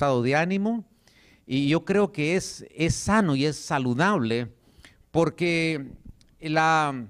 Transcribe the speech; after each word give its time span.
estado 0.00 0.22
de 0.22 0.34
ánimo 0.34 0.82
y 1.46 1.68
yo 1.68 1.84
creo 1.84 2.10
que 2.10 2.34
es, 2.34 2.64
es 2.74 2.94
sano 2.94 3.36
y 3.36 3.44
es 3.44 3.56
saludable 3.56 4.48
porque 5.10 5.88
la, 6.40 7.04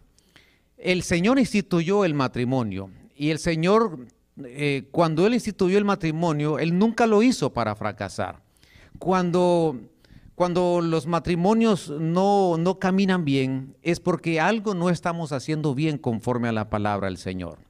el 0.76 1.04
Señor 1.04 1.38
instituyó 1.38 2.04
el 2.04 2.14
matrimonio 2.14 2.90
y 3.14 3.30
el 3.30 3.38
Señor, 3.38 4.08
eh, 4.42 4.88
cuando 4.90 5.24
Él 5.24 5.34
instituyó 5.34 5.78
el 5.78 5.84
matrimonio, 5.84 6.58
Él 6.58 6.76
nunca 6.76 7.06
lo 7.06 7.22
hizo 7.22 7.52
para 7.52 7.76
fracasar. 7.76 8.42
Cuando, 8.98 9.78
cuando 10.34 10.80
los 10.82 11.06
matrimonios 11.06 11.90
no, 11.90 12.56
no 12.58 12.80
caminan 12.80 13.24
bien, 13.24 13.76
es 13.82 14.00
porque 14.00 14.40
algo 14.40 14.74
no 14.74 14.90
estamos 14.90 15.30
haciendo 15.30 15.76
bien 15.76 15.96
conforme 15.96 16.48
a 16.48 16.52
la 16.52 16.70
palabra 16.70 17.06
del 17.06 17.18
Señor. 17.18 17.60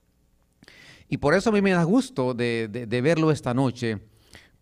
Y 1.10 1.18
por 1.18 1.34
eso 1.34 1.50
a 1.50 1.52
mí 1.52 1.60
me 1.60 1.72
da 1.72 1.82
gusto 1.82 2.32
de, 2.32 2.68
de 2.68 3.00
verlo 3.02 3.30
esta 3.30 3.52
noche, 3.52 3.98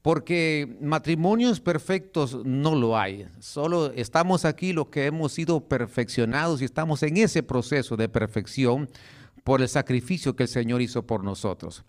porque 0.03 0.77
matrimonios 0.81 1.61
perfectos 1.61 2.45
no 2.45 2.75
lo 2.75 2.97
hay. 2.97 3.27
Solo 3.41 3.93
estamos 3.93 4.45
aquí 4.45 4.73
los 4.73 4.89
que 4.89 5.07
hemos 5.07 5.33
sido 5.33 5.61
perfeccionados 5.61 6.63
y 6.63 6.65
estamos 6.65 7.03
en 7.03 7.17
ese 7.17 7.43
proceso 7.43 7.97
de 7.97 8.09
perfección 8.09 8.89
por 9.45 9.63
el 9.63 9.69
sacrificio 9.69 10.37
que 10.37 10.45
el 10.45 10.49
Señor 10.49 10.83
hizo 10.83 11.07
por 11.07 11.25
nosotros. 11.25 11.85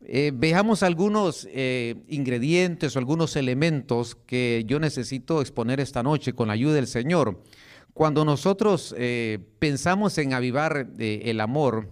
Eh, 0.00 0.30
veamos 0.34 0.82
algunos 0.82 1.48
eh, 1.50 1.96
ingredientes 2.08 2.94
o 2.94 2.98
algunos 2.98 3.34
elementos 3.34 4.14
que 4.14 4.64
yo 4.66 4.78
necesito 4.78 5.40
exponer 5.40 5.80
esta 5.80 6.02
noche 6.02 6.32
con 6.32 6.48
la 6.48 6.54
ayuda 6.54 6.74
del 6.74 6.86
Señor. 6.86 7.42
Cuando 7.94 8.24
nosotros 8.24 8.94
eh, 8.98 9.38
pensamos 9.58 10.18
en 10.18 10.34
avivar 10.34 10.88
el 10.98 11.40
amor, 11.40 11.88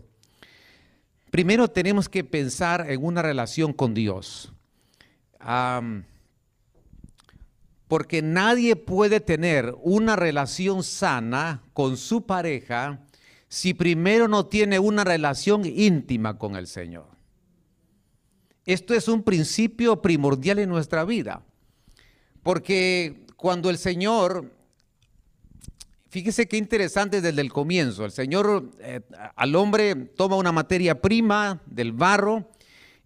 primero 1.31 1.69
tenemos 1.69 2.09
que 2.09 2.23
pensar 2.23 2.91
en 2.91 3.03
una 3.03 3.23
relación 3.23 3.73
con 3.73 3.95
Dios. 3.95 4.54
Porque 7.89 8.23
nadie 8.23 8.77
puede 8.77 9.21
tener 9.21 9.75
una 9.83 10.17
relación 10.17 10.83
sana 10.83 11.63
con 11.73 11.97
su 11.97 12.27
pareja 12.27 13.01
si 13.49 13.73
primero 13.73 14.27
no 14.27 14.47
tiene 14.47 14.79
una 14.79 15.05
relación 15.05 15.65
íntima 15.65 16.39
con 16.39 16.57
el 16.57 16.67
Señor. 16.67 17.07
Esto 18.67 18.95
es 18.95 19.09
un 19.09 19.23
principio 19.23 20.01
primordial 20.01 20.59
en 20.59 20.71
nuestra 20.71 21.05
vida, 21.05 21.43
porque 22.43 23.27
cuando 23.37 23.69
el 23.69 23.77
Señor, 23.77 24.51
fíjese 26.09 26.49
qué 26.49 26.57
interesante 26.57 27.21
desde 27.21 27.43
el 27.43 27.53
comienzo, 27.53 28.07
el 28.07 28.11
Señor 28.11 28.71
eh, 28.81 29.03
al 29.37 29.55
hombre 29.55 29.95
toma 29.95 30.37
una 30.37 30.51
materia 30.51 31.01
prima 31.01 31.61
del 31.67 31.93
barro 31.93 32.51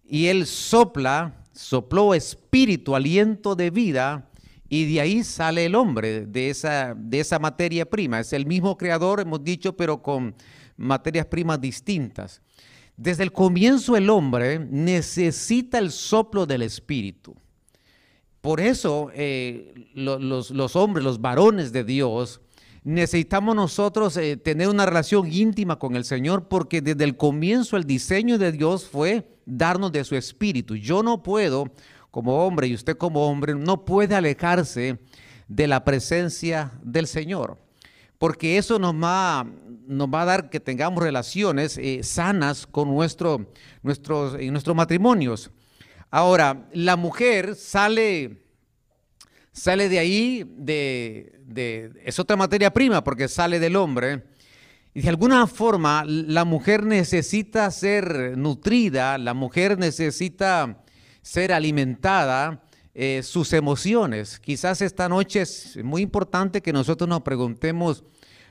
y 0.03 0.27
él 0.27 0.47
sopla, 0.47 1.38
sopló 1.59 2.13
espíritu, 2.13 2.95
aliento 2.95 3.53
de 3.53 3.69
vida, 3.69 4.29
y 4.69 4.93
de 4.93 5.01
ahí 5.01 5.23
sale 5.25 5.65
el 5.65 5.75
hombre, 5.75 6.25
de 6.25 6.49
esa, 6.49 6.95
de 6.95 7.19
esa 7.19 7.37
materia 7.37 7.85
prima. 7.89 8.21
Es 8.21 8.31
el 8.31 8.45
mismo 8.45 8.77
creador, 8.77 9.19
hemos 9.19 9.43
dicho, 9.43 9.75
pero 9.75 10.01
con 10.01 10.35
materias 10.77 11.25
primas 11.25 11.59
distintas. 11.59 12.41
Desde 12.95 13.23
el 13.23 13.33
comienzo 13.33 13.97
el 13.97 14.09
hombre 14.09 14.59
necesita 14.59 15.79
el 15.79 15.91
soplo 15.91 16.45
del 16.45 16.61
Espíritu. 16.61 17.35
Por 18.39 18.61
eso 18.61 19.11
eh, 19.13 19.89
los, 19.93 20.75
hombres, 20.77 21.03
los 21.03 21.19
varones 21.19 21.73
de 21.73 21.83
Dios, 21.83 22.39
necesitamos 22.83 23.55
nosotros 23.55 24.15
eh, 24.17 24.37
tener 24.37 24.67
una 24.69 24.85
relación 24.85 25.31
íntima 25.31 25.79
con 25.79 25.95
el 25.95 26.05
Señor 26.05 26.47
porque 26.47 26.81
desde 26.81 27.03
el 27.03 27.17
comienzo 27.17 27.77
el 27.77 27.85
diseño 27.85 28.37
de 28.37 28.51
Dios 28.51 28.87
fue 28.87 29.27
darnos 29.45 29.91
de 29.91 30.03
su 30.03 30.15
Espíritu. 30.15 30.75
Yo 30.75 31.03
no 31.03 31.23
puedo, 31.23 31.71
como 32.11 32.45
hombre 32.45 32.67
y 32.67 32.73
usted 32.73 32.97
como 32.97 33.27
hombre, 33.27 33.55
no 33.55 33.85
puede 33.85 34.15
alejarse 34.15 34.99
de 35.47 35.67
la 35.67 35.83
presencia 35.83 36.71
del 36.83 37.07
Señor 37.07 37.57
porque 38.19 38.57
eso 38.57 38.77
nos 38.77 38.93
va, 38.93 39.47
nos 39.87 40.09
va 40.09 40.21
a 40.21 40.25
dar 40.25 40.49
que 40.49 40.59
tengamos 40.59 41.01
relaciones 41.01 41.77
eh, 41.77 42.03
sanas 42.03 42.67
con 42.67 42.89
nuestro, 42.89 43.49
nuestros, 43.81 44.37
nuestros 44.37 44.75
matrimonios. 44.75 45.49
Ahora, 46.11 46.67
la 46.73 46.97
mujer 46.97 47.55
sale, 47.55 48.43
sale 49.51 49.89
de 49.89 49.99
ahí, 49.99 50.45
de, 50.57 51.91
es 52.03 52.19
otra 52.19 52.35
materia 52.35 52.71
prima 52.71 53.03
porque 53.03 53.27
sale 53.27 53.59
del 53.59 53.75
hombre. 53.75 54.23
Y 54.93 55.01
de 55.01 55.09
alguna 55.09 55.45
forma 55.47 56.03
la 56.05 56.45
mujer 56.45 56.83
necesita 56.83 57.69
ser 57.71 58.37
nutrida, 58.37 59.17
la 59.17 59.33
mujer 59.33 59.77
necesita 59.77 60.83
ser 61.21 61.53
alimentada, 61.53 62.63
eh, 62.95 63.21
sus 63.23 63.53
emociones. 63.53 64.39
Quizás 64.39 64.81
esta 64.81 65.07
noche 65.07 65.41
es 65.41 65.77
muy 65.83 66.01
importante 66.01 66.61
que 66.61 66.73
nosotros 66.73 67.07
nos 67.07 67.21
preguntemos 67.21 68.03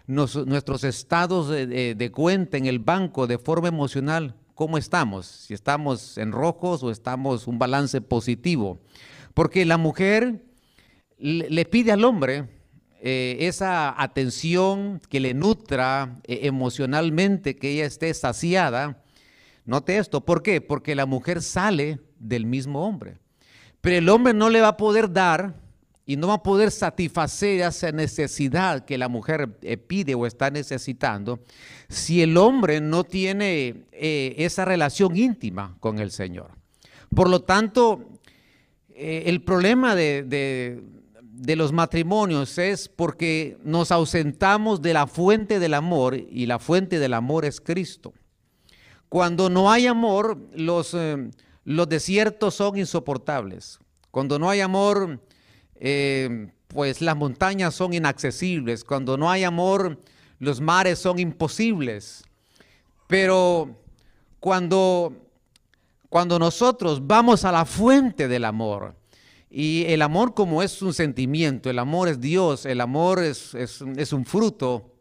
nuestros 0.08 0.84
estados 0.84 1.50
de, 1.50 2.10
cuenta 2.14 2.56
en 2.56 2.64
el 2.64 2.78
banco 2.78 3.26
de 3.26 3.36
forma 3.36 3.68
emocional, 3.68 4.36
¿cómo 4.54 4.78
estamos? 4.78 5.26
Si 5.26 5.52
estamos 5.52 6.16
en 6.16 6.32
rojos 6.32 6.82
o 6.82 6.90
estamos 6.90 7.46
un 7.46 7.58
balance 7.58 8.00
positivo. 8.00 8.80
Porque 9.34 9.66
la 9.66 9.76
mujer 9.76 10.47
le, 11.18 11.64
pide 11.64 11.92
al 11.92 12.04
hombre 12.04 12.48
eh, 13.00 13.36
esa 13.40 14.00
atención 14.00 15.00
que 15.08 15.20
le 15.20 15.34
nutra 15.34 16.20
eh, 16.24 16.40
emocionalmente, 16.42 17.56
que 17.56 17.70
ella 17.70 17.86
esté 17.86 18.12
saciada. 18.14 19.02
Note 19.64 19.98
esto, 19.98 20.24
¿por 20.24 20.42
qué? 20.42 20.60
Porque 20.60 20.94
la 20.94 21.06
mujer 21.06 21.42
sale 21.42 22.00
del 22.18 22.46
mismo 22.46 22.86
hombre. 22.86 23.18
Pero 23.80 23.98
el 23.98 24.08
hombre 24.08 24.34
no 24.34 24.50
le 24.50 24.60
va 24.60 24.68
a 24.68 24.76
poder 24.76 25.12
dar 25.12 25.54
y 26.06 26.16
no 26.16 26.28
va 26.28 26.34
a 26.34 26.42
poder 26.42 26.70
satisfacer 26.70 27.60
esa 27.60 27.92
necesidad 27.92 28.84
que 28.84 28.96
la 28.96 29.08
mujer 29.08 29.58
eh, 29.60 29.76
pide 29.76 30.14
o 30.14 30.26
está 30.26 30.50
necesitando 30.50 31.40
si 31.88 32.22
el 32.22 32.36
hombre 32.36 32.80
no 32.80 33.04
tiene 33.04 33.84
esa 33.92 34.64
relación 34.64 35.16
íntima 35.16 35.76
con 35.80 35.98
el 35.98 36.10
Señor. 36.10 36.52
Por 37.14 37.28
lo 37.28 37.42
tanto, 37.42 38.08
el 38.94 39.42
problema 39.42 39.94
de 39.94 40.82
los 41.56 41.72
matrimonios 41.72 42.58
es 42.58 42.88
porque 42.88 43.58
nos 43.62 43.92
ausentamos 43.92 44.82
de 44.82 44.92
la 44.92 45.06
fuente 45.06 45.58
del 45.58 45.74
amor 45.74 46.16
y 46.16 46.46
la 46.46 46.58
fuente 46.58 46.98
del 46.98 47.14
amor 47.14 47.44
es 47.44 47.60
Cristo. 47.60 48.12
Cuando 49.08 49.48
no 49.48 49.70
hay 49.70 49.86
amor, 49.86 50.38
los 50.54 50.94
los 51.68 51.86
desiertos 51.86 52.54
son 52.54 52.78
insoportables. 52.78 53.78
Cuando 54.10 54.38
no 54.38 54.48
hay 54.48 54.62
amor, 54.62 55.20
eh, 55.74 56.50
pues 56.66 57.02
las 57.02 57.14
montañas 57.14 57.74
son 57.74 57.92
inaccesibles. 57.92 58.84
Cuando 58.84 59.18
no 59.18 59.30
hay 59.30 59.44
amor, 59.44 60.00
los 60.38 60.62
mares 60.62 60.98
son 60.98 61.18
imposibles. 61.18 62.24
Pero 63.06 63.76
cuando, 64.40 65.12
cuando 66.08 66.38
nosotros 66.38 67.06
vamos 67.06 67.44
a 67.44 67.52
la 67.52 67.66
fuente 67.66 68.28
del 68.28 68.46
amor, 68.46 68.94
y 69.50 69.84
el 69.86 70.02
amor 70.02 70.34
como 70.34 70.62
es 70.62 70.82
un 70.82 70.92
sentimiento, 70.92 71.70
el 71.70 71.78
amor 71.78 72.08
es 72.08 72.20
Dios, 72.20 72.66
el 72.66 72.80
amor 72.80 73.22
es, 73.22 73.54
un 74.12 74.26
fruto, 74.26 74.94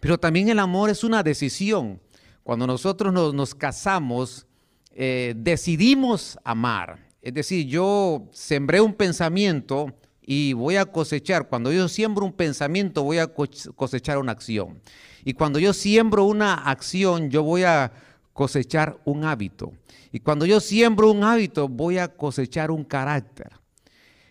pero 0.00 0.18
también 0.18 0.48
el 0.48 0.58
amor 0.58 0.90
es 0.90 1.04
una 1.04 1.22
decisión. 1.22 2.00
Cuando 2.42 2.66
nosotros 2.66 3.12
nos, 3.12 3.34
nos 3.34 3.54
casamos, 3.54 4.46
eh, 4.92 5.34
decidimos 5.36 6.38
amar. 6.44 7.06
Es 7.22 7.34
decir, 7.34 7.66
yo 7.66 8.28
sembré 8.30 8.80
un 8.80 8.94
pensamiento 8.94 9.92
y 10.22 10.52
voy 10.52 10.76
a 10.76 10.84
cosechar. 10.84 11.48
Cuando 11.48 11.72
yo 11.72 11.88
siembro 11.88 12.24
un 12.24 12.32
pensamiento, 12.32 13.02
voy 13.02 13.18
a 13.18 13.28
cosechar 13.28 14.18
una 14.18 14.32
acción. 14.32 14.80
Y 15.24 15.32
cuando 15.32 15.58
yo 15.58 15.72
siembro 15.72 16.24
una 16.24 16.54
acción, 16.54 17.30
yo 17.30 17.42
voy 17.42 17.64
a 17.64 17.92
cosechar 18.36 19.00
un 19.04 19.24
hábito. 19.24 19.72
Y 20.12 20.20
cuando 20.20 20.46
yo 20.46 20.60
siembro 20.60 21.10
un 21.10 21.24
hábito, 21.24 21.68
voy 21.68 21.98
a 21.98 22.06
cosechar 22.06 22.70
un 22.70 22.84
carácter. 22.84 23.50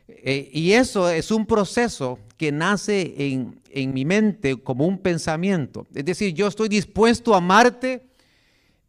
Eh, 0.07 0.49
y 0.53 0.71
eso 0.71 1.09
es 1.09 1.31
un 1.31 1.45
proceso 1.45 2.19
que 2.37 2.53
nace 2.53 3.13
en, 3.17 3.93
mi 3.93 4.05
mente 4.05 4.55
como 4.55 4.87
un 4.87 4.99
pensamiento. 4.99 5.85
Es 5.93 6.05
decir, 6.05 6.33
yo 6.33 6.47
estoy 6.47 6.69
dispuesto 6.69 7.33
a 7.33 7.37
amarte 7.37 8.07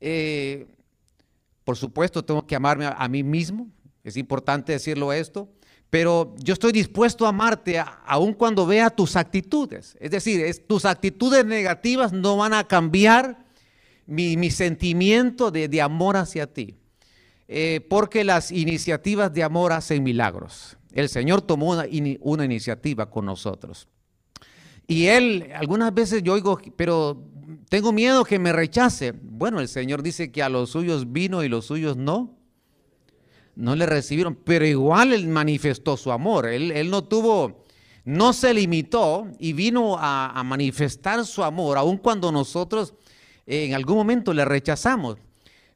eh, 0.00 0.66
por 1.66 1.76
supuesto, 1.76 2.24
tengo 2.24 2.46
que 2.46 2.54
amarme 2.54 2.86
a, 2.86 3.08
mí 3.08 3.24
mismo. 3.24 3.66
Es 4.04 4.16
importante 4.16 4.70
decirlo 4.70 5.12
esto. 5.12 5.48
Pero 5.90 6.32
yo 6.38 6.52
estoy 6.52 6.70
dispuesto 6.70 7.26
a 7.26 7.30
amarte 7.30 7.82
aun 8.04 8.34
cuando 8.34 8.66
vea 8.66 8.88
tus 8.88 9.16
actitudes. 9.16 9.96
Es 9.98 10.12
decir, 10.12 10.64
tus 10.69 10.84
actitudes 10.84 11.44
negativas 11.44 12.12
no 12.12 12.36
van 12.36 12.54
a 12.54 12.69
cambiar 12.69 13.45
mi, 14.06 14.50
sentimiento 14.50 15.50
de, 15.50 15.82
amor 15.82 16.17
hacia 16.17 16.47
ti. 16.53 16.76
Eh, 17.49 17.87
porque 17.88 18.25
las 18.25 18.50
iniciativas 18.50 19.32
de 19.32 19.43
amor 19.43 19.73
hacen 19.73 20.03
milagros. 20.03 20.76
El 20.93 21.08
Señor 21.08 21.43
tomó 21.43 21.73
una, 21.73 21.85
una, 22.20 22.44
iniciativa 22.44 23.08
con 23.11 23.26
nosotros. 23.26 23.88
Y 24.88 25.06
Él, 25.06 25.50
algunas 25.55 25.93
veces 25.94 26.23
yo 26.23 26.32
oigo, 26.32 26.58
pero 26.76 27.23
tengo 27.69 27.93
miedo 27.93 28.25
que 28.25 28.38
me 28.38 28.53
rechace. 28.53 29.12
Bueno, 29.12 29.61
el 29.61 29.69
Señor 29.69 30.03
dice 30.03 30.31
que 30.31 30.43
a 30.43 30.49
los 30.49 30.70
suyos 30.70 31.12
vino 31.12 31.43
y 31.43 31.49
los 31.49 31.67
suyos 31.67 31.97
no. 31.97 32.37
no 33.55 33.75
le 33.76 33.87
recibieron, 33.87 34.35
pero 34.35 34.67
igual 34.67 35.12
él 35.12 35.26
manifestó 35.29 35.97
su 35.97 36.12
amor. 36.12 36.47
Él, 36.47 36.91
no 36.91 37.05
tuvo, 37.05 37.64
no 38.05 38.32
se 38.32 38.53
limitó 38.55 39.29
y 39.38 39.53
vino 39.53 39.97
a, 39.99 40.43
manifestar 40.44 41.25
su 41.25 41.43
amor, 41.43 41.79
aun 41.79 41.99
cuando 41.99 42.31
nosotros 42.32 42.94
en 43.46 43.75
algún 43.75 43.96
momento 43.96 44.34
le 44.34 44.44
rechazamos. 44.44 45.19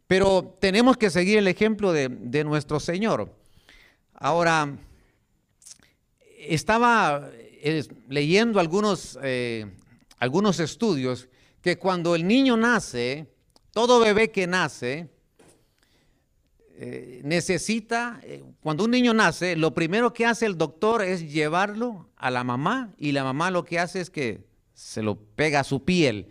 Pero 0.06 0.56
tenemos 0.61 0.96
que 0.96 1.08
seguir 1.08 1.38
el 1.38 1.46
ejemplo 1.46 1.93
de, 1.93 2.08
nuestro 2.44 2.81
Señor. 2.81 3.32
Ahora, 4.12 4.76
estaba 6.37 7.31
eh, 7.32 7.84
leyendo 8.08 8.58
algunos, 8.58 9.17
eh, 9.22 9.67
algunos 10.19 10.58
estudios 10.58 11.28
que 11.62 11.78
cuando 11.78 12.17
el 12.17 12.26
niño 12.26 12.56
nace, 12.56 13.28
todo 13.72 14.00
bebé 14.00 14.32
que 14.32 14.49
nace, 14.49 15.08
eh, 16.75 17.20
necesita, 17.22 18.20
cuando 18.62 18.84
un 18.84 18.90
niño 18.90 19.14
nace, 19.14 19.55
lo 19.55 19.75
primero 19.75 20.12
que 20.12 20.26
hace 20.26 20.46
el 20.46 20.58
doctor 20.58 21.02
es 21.02 21.31
llevarlo 21.31 22.08
a 22.17 22.32
la 22.32 22.43
mamá 22.43 22.93
y 22.99 23.12
la 23.12 23.22
mamá 23.22 23.52
lo 23.52 23.64
que 23.64 23.78
hace 23.78 24.00
es 24.00 24.11
que 24.11 24.43
se 24.75 25.02
lo 25.02 25.17
pega 25.17 25.61
a 25.61 25.64
su 25.64 25.84
piel. 25.84 26.26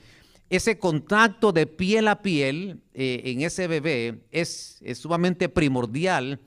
Ese 0.49 0.79
contacto 0.79 1.51
de 1.51 1.67
piel 1.67 2.07
a 2.07 2.21
piel 2.21 2.81
eh, 2.93 3.21
en 3.25 3.41
ese 3.41 3.67
bebé 3.67 4.21
es, 4.31 4.81
sumamente 4.95 5.47
primordial 5.47 6.39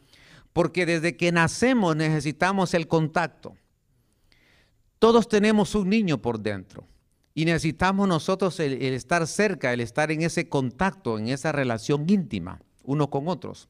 porque 0.53 0.87
desde 0.87 1.17
que 1.17 1.31
nacemos 1.31 1.95
necesitamos 1.95 2.75
el 2.75 2.89
contacto. 2.89 3.57
Todos 4.99 5.29
tenemos 5.29 5.75
un 5.75 5.89
niño 5.89 6.19
por 6.21 6.41
dentro 6.41 6.87
y 7.33 7.45
necesitamos 7.45 8.09
nosotros 8.09 8.59
el, 8.61 8.83
estar 8.83 9.27
cerca, 9.27 9.73
el 9.73 9.81
estar 9.81 10.11
en 10.11 10.23
ese 10.23 10.49
contacto, 10.49 11.19
en 11.19 11.29
esa 11.29 11.53
relación 11.53 12.05
íntima, 12.09 12.61
uno 12.83 13.09
con 13.09 13.29
otros. 13.29 13.69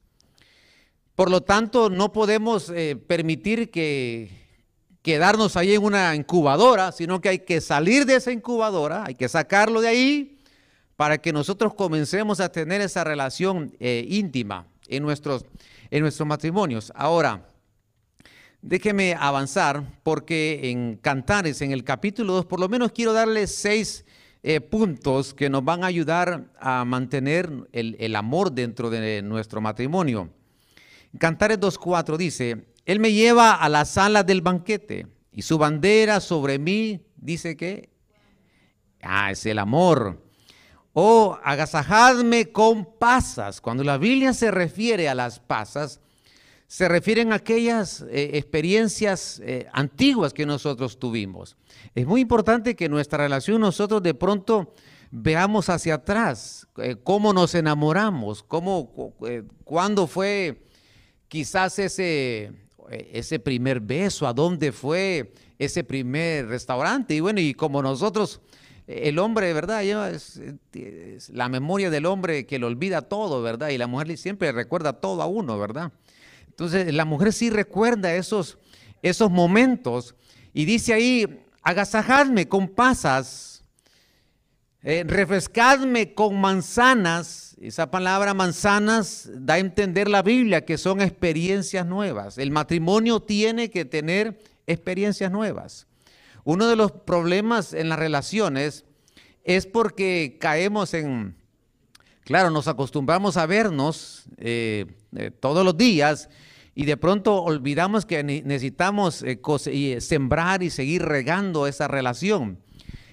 Por 1.14 1.30
lo 1.30 1.42
tanto, 1.42 1.90
no 1.90 2.12
podemos 2.12 2.70
eh, 2.70 2.96
permitir 2.96 3.70
que 3.70 4.41
quedarnos 5.02 5.56
ahí 5.56 5.74
en 5.74 5.82
una 5.82 6.14
incubadora, 6.14 6.92
sino 6.92 7.20
que 7.20 7.28
hay 7.28 7.38
que 7.40 7.60
salir 7.60 8.06
de 8.06 8.16
esa 8.16 8.32
incubadora, 8.32 9.04
hay 9.04 9.14
que 9.14 9.28
sacarlo 9.28 9.80
de 9.80 9.88
ahí 9.88 10.38
para 10.96 11.18
que 11.18 11.32
nosotros 11.32 11.74
comencemos 11.74 12.38
a 12.40 12.50
tener 12.50 12.80
esa 12.80 13.02
relación 13.02 13.76
eh, 13.80 14.06
íntima 14.08 14.66
en 14.86 15.02
nuestros, 15.02 15.44
en 15.90 16.02
nuestros 16.02 16.26
matrimonios. 16.28 16.92
Ahora, 16.94 17.48
déjeme 18.60 19.16
avanzar 19.18 19.82
porque 20.04 20.70
en 20.70 20.96
Cantares, 20.96 21.60
en 21.62 21.72
el 21.72 21.82
capítulo 21.82 22.34
2, 22.34 22.46
por 22.46 22.60
lo 22.60 22.68
menos 22.68 22.92
quiero 22.92 23.12
darle 23.12 23.48
seis 23.48 24.04
eh, 24.44 24.60
puntos 24.60 25.34
que 25.34 25.50
nos 25.50 25.64
van 25.64 25.82
a 25.82 25.88
ayudar 25.88 26.46
a 26.60 26.84
mantener 26.84 27.50
el, 27.72 27.96
el 27.98 28.14
amor 28.14 28.52
dentro 28.52 28.88
de 28.88 29.22
nuestro 29.22 29.60
matrimonio. 29.60 30.30
Cantares 31.18 31.58
2.4 31.58 32.16
dice, 32.16 32.71
Él 32.84 33.00
me 33.00 33.12
lleva 33.12 33.54
a 33.54 33.68
la 33.68 33.84
sala 33.84 34.22
del 34.22 34.40
banquete 34.40 35.06
y 35.30 35.42
su 35.42 35.58
bandera 35.58 36.20
sobre 36.20 36.58
mí 36.58 37.00
dice 37.16 37.56
que, 37.56 37.90
ah, 39.02 39.30
es 39.30 39.46
el 39.46 39.58
amor. 39.58 40.22
O 40.92 41.02
oh, 41.02 41.38
agasajadme 41.42 42.52
con 42.52 42.98
pasas. 42.98 43.60
Cuando 43.60 43.82
la 43.82 43.96
Biblia 43.96 44.34
se 44.34 44.50
refiere 44.50 45.08
a 45.08 45.14
las 45.14 45.40
pasas, 45.40 46.00
se 46.66 46.88
refieren 46.88 47.32
a 47.32 47.36
aquellas 47.36 48.02
eh, 48.10 48.30
experiencias 48.34 49.40
eh, 49.44 49.68
antiguas 49.72 50.32
que 50.32 50.44
nosotros 50.44 50.98
tuvimos. 50.98 51.56
Es 51.94 52.06
muy 52.06 52.22
importante 52.22 52.74
que 52.74 52.88
nuestra 52.88 53.18
relación 53.18 53.60
nosotros 53.60 54.02
de 54.02 54.14
pronto 54.14 54.74
veamos 55.10 55.68
hacia 55.68 55.96
atrás, 55.96 56.66
eh, 56.78 56.96
cómo 57.02 57.34
nos 57.34 57.54
enamoramos, 57.54 58.42
cómo, 58.42 59.14
cuándo 59.64 60.06
fue 60.06 60.66
quizás 61.28 61.78
ese, 61.78 62.52
ese 62.90 63.38
primer 63.38 63.80
beso, 63.80 64.26
a 64.26 64.32
dónde 64.32 64.72
fue 64.72 65.32
ese 65.58 65.84
primer 65.84 66.46
restaurante. 66.46 67.14
Y 67.14 67.20
bueno, 67.20 67.40
y 67.40 67.54
como 67.54 67.82
nosotros, 67.82 68.40
el 68.86 69.18
hombre, 69.18 69.52
¿verdad? 69.52 69.82
Es, 69.84 70.40
la 71.30 71.48
memoria 71.48 71.90
del 71.90 72.06
hombre 72.06 72.46
que 72.46 72.58
lo 72.58 72.66
olvida 72.66 73.02
todo, 73.02 73.42
¿verdad? 73.42 73.68
Y 73.68 73.78
la 73.78 73.86
mujer 73.86 74.16
siempre 74.16 74.52
recuerda 74.52 74.94
todo 74.94 75.22
a 75.22 75.26
uno, 75.26 75.58
¿verdad? 75.58 75.92
Entonces, 76.48 76.92
la 76.92 77.04
mujer 77.04 77.32
sí 77.32 77.50
recuerda 77.50 78.14
esos, 78.14 78.58
esos 79.02 79.30
momentos 79.30 80.14
y 80.52 80.64
dice 80.64 80.92
ahí, 80.92 81.44
agasajadme 81.62 82.48
con 82.48 82.68
pasas, 82.68 83.61
eh, 84.82 85.04
refrescadme 85.06 86.14
con 86.14 86.40
manzanas 86.40 87.52
esa 87.62 87.92
palabra 87.92 88.34
manzanas 88.34 89.30
da 89.32 89.54
a 89.54 89.58
entender 89.60 90.08
la 90.08 90.22
Biblia 90.22 90.64
que 90.64 90.78
son 90.78 91.00
experiencias 91.00 91.86
nuevas. 91.86 92.36
El 92.36 92.50
matrimonio 92.50 93.20
tiene 93.20 93.70
que 93.70 93.84
tener 93.84 94.36
experiencias 94.66 95.30
nuevas. 95.30 95.86
Uno 96.42 96.66
de 96.66 96.74
los 96.74 96.90
problemas 96.90 97.72
en 97.72 97.88
las 97.88 98.00
relaciones 98.00 98.84
es 99.44 99.66
porque 99.66 100.38
caemos 100.40 100.92
en, 100.92 101.36
claro, 102.24 102.50
nos 102.50 102.66
acostumbramos 102.66 103.36
a 103.36 103.46
vernos 103.46 104.24
eh, 104.38 104.86
eh, 105.16 105.30
todos 105.30 105.64
los 105.64 105.76
días 105.76 106.30
y 106.74 106.84
de 106.84 106.96
pronto 106.96 107.44
olvidamos 107.44 108.06
que 108.06 108.24
necesitamos 108.24 109.22
eh, 109.22 110.00
sembrar 110.00 110.64
y 110.64 110.70
seguir 110.70 111.02
regando 111.02 111.68
esa 111.68 111.86
relación. 111.86 112.58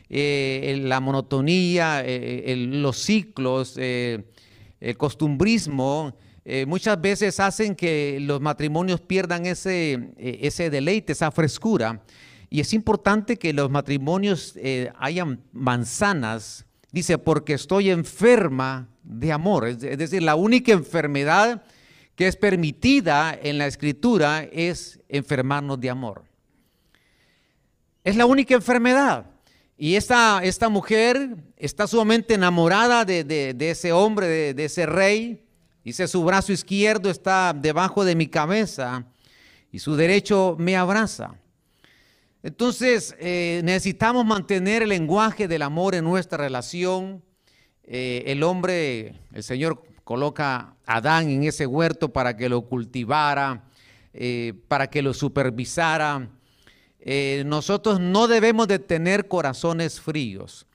La 0.09 0.99
monotonía, 0.99 2.03
los 2.05 2.97
ciclos, 2.97 3.77
el 3.77 4.25
costumbrismo, 4.97 6.15
eh, 6.51 6.65
muchas 6.65 6.99
veces 6.99 7.39
hacen 7.39 7.75
que 7.75 8.17
los 8.21 8.41
matrimonios 8.41 9.01
pierdan 9.01 9.45
ese, 9.45 10.13
eh, 10.17 10.39
ese 10.41 10.71
deleite, 10.71 11.13
esa 11.13 11.29
frescura. 11.29 12.01
Y 12.49 12.59
es 12.59 12.73
importante 12.73 13.37
que 13.37 13.53
los 13.53 13.69
matrimonios 13.69 14.53
eh, 14.55 14.91
hayan 14.97 15.43
manzanas, 15.53 16.65
dice, 16.91 17.19
porque 17.19 17.53
estoy 17.53 17.91
enferma 17.91 18.89
de 19.03 19.31
amor. 19.31 19.67
Es, 19.67 19.79
decir, 19.79 20.23
la 20.23 20.33
única 20.33 20.71
enfermedad 20.71 21.61
que 22.15 22.25
es 22.25 22.35
permitida 22.35 23.37
en 23.39 23.59
la 23.59 23.67
escritura 23.67 24.43
es 24.43 24.99
enfermarnos 25.07 25.79
de 25.79 25.91
amor. 25.91 26.23
Es 28.03 28.15
la 28.15 28.25
única 28.25 28.55
enfermedad. 28.55 29.27
Y 29.81 29.95
esta, 29.95 30.41
esta 30.43 30.67
mujer 30.67 31.37
está 31.55 31.87
sumamente 31.87 32.33
enamorada 32.33 33.05
de, 33.05 33.55
ese 33.57 33.93
hombre, 33.93 34.53
de, 34.53 34.65
ese 34.65 34.85
rey. 34.85 35.41
Dice, 35.85 36.05
su 36.09 36.21
brazo 36.25 36.51
izquierdo 36.51 37.09
está 37.09 37.55
debajo 37.55 38.03
de 38.03 38.13
mi 38.13 38.27
cabeza 38.27 39.05
y 39.71 39.79
su 39.79 39.95
derecho 39.95 40.57
me 40.59 40.75
abraza. 40.75 41.35
Entonces, 42.43 43.15
eh, 43.19 43.61
necesitamos 43.63 44.25
mantener 44.25 44.83
el 44.83 44.89
lenguaje 44.89 45.47
del 45.47 45.61
amor 45.61 45.95
en 45.95 46.03
nuestra 46.03 46.37
relación. 46.37 47.23
Eh, 47.85 48.23
el 48.27 48.43
hombre, 48.43 49.15
el 49.31 49.43
Señor 49.43 49.81
coloca 50.03 50.75
a 50.85 50.97
Adán 50.97 51.29
en 51.29 51.43
ese 51.43 51.65
huerto 51.65 52.11
para 52.11 52.35
que 52.35 52.49
lo 52.49 52.63
cultivara, 52.63 53.63
eh, 54.13 54.55
para 54.67 54.89
que 54.89 55.01
lo 55.01 55.13
supervisara 55.13 56.27
eh, 56.99 57.43
nosotros 57.45 57.99
no 57.99 58.27
debemos 58.27 58.67
de 58.67 58.79
tener 58.79 59.27
corazones 59.27 59.99
fríos. 60.01 60.65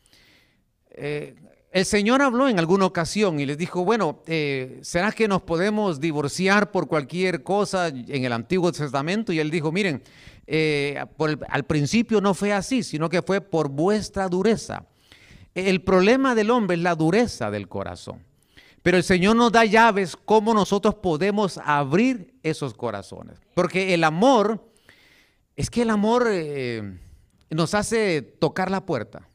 Eh, 0.91 1.35
el 1.71 1.85
Señor 1.85 2.23
habló 2.23 2.49
en 2.49 2.59
alguna 2.59 2.87
ocasión 2.87 3.41
y 3.41 3.47
les 3.47 3.59
dijo, 3.59 3.85
bueno, 3.85 4.23
eh, 4.27 4.79
¿será 4.83 5.11
que 5.11 5.27
nos 5.27 5.43
podemos 5.43 6.01
divorciar 6.01 6.71
por 6.71 6.87
cualquier 6.87 7.43
cosa 7.43 7.89
en 7.89 8.25
el 8.25 8.33
Antiguo 8.33 8.71
Testamento? 8.71 9.33
Y 9.33 9.41
él 9.41 9.51
dijo, 9.51 9.73
miren, 9.73 10.03
al 11.49 11.65
principio 11.65 12.21
no 12.21 12.33
fue 12.33 12.53
así, 12.53 12.83
sino 12.85 13.09
que 13.09 13.23
fue 13.23 13.41
por 13.41 13.69
vuestra 13.69 14.29
dureza. 14.29 14.87
El 15.55 15.83
problema 15.83 16.35
del 16.35 16.51
hombre 16.51 16.77
es 16.77 16.83
la 16.83 16.95
dureza 16.95 17.51
del 17.51 17.69
corazón. 17.69 18.23
Pero 18.85 18.99
el 18.99 19.03
Señor 19.03 19.35
nos 19.35 19.51
da 19.51 19.65
llaves 19.65 20.15
cómo 20.15 20.53
nosotros 20.53 20.97
podemos 20.97 21.59
abrir 21.65 22.35
esos 22.43 22.75
corazones. 22.75 23.39
Porque 23.55 23.95
el 23.95 24.05
amor 24.05 24.63
es 25.57 25.71
que 25.71 25.83
el 25.83 25.91
amor 25.91 26.27
eh, 26.31 26.99
nos 27.51 27.75
hace 27.75 28.23
tocar 28.23 28.71
la 28.71 28.85
puerta. 28.85 29.29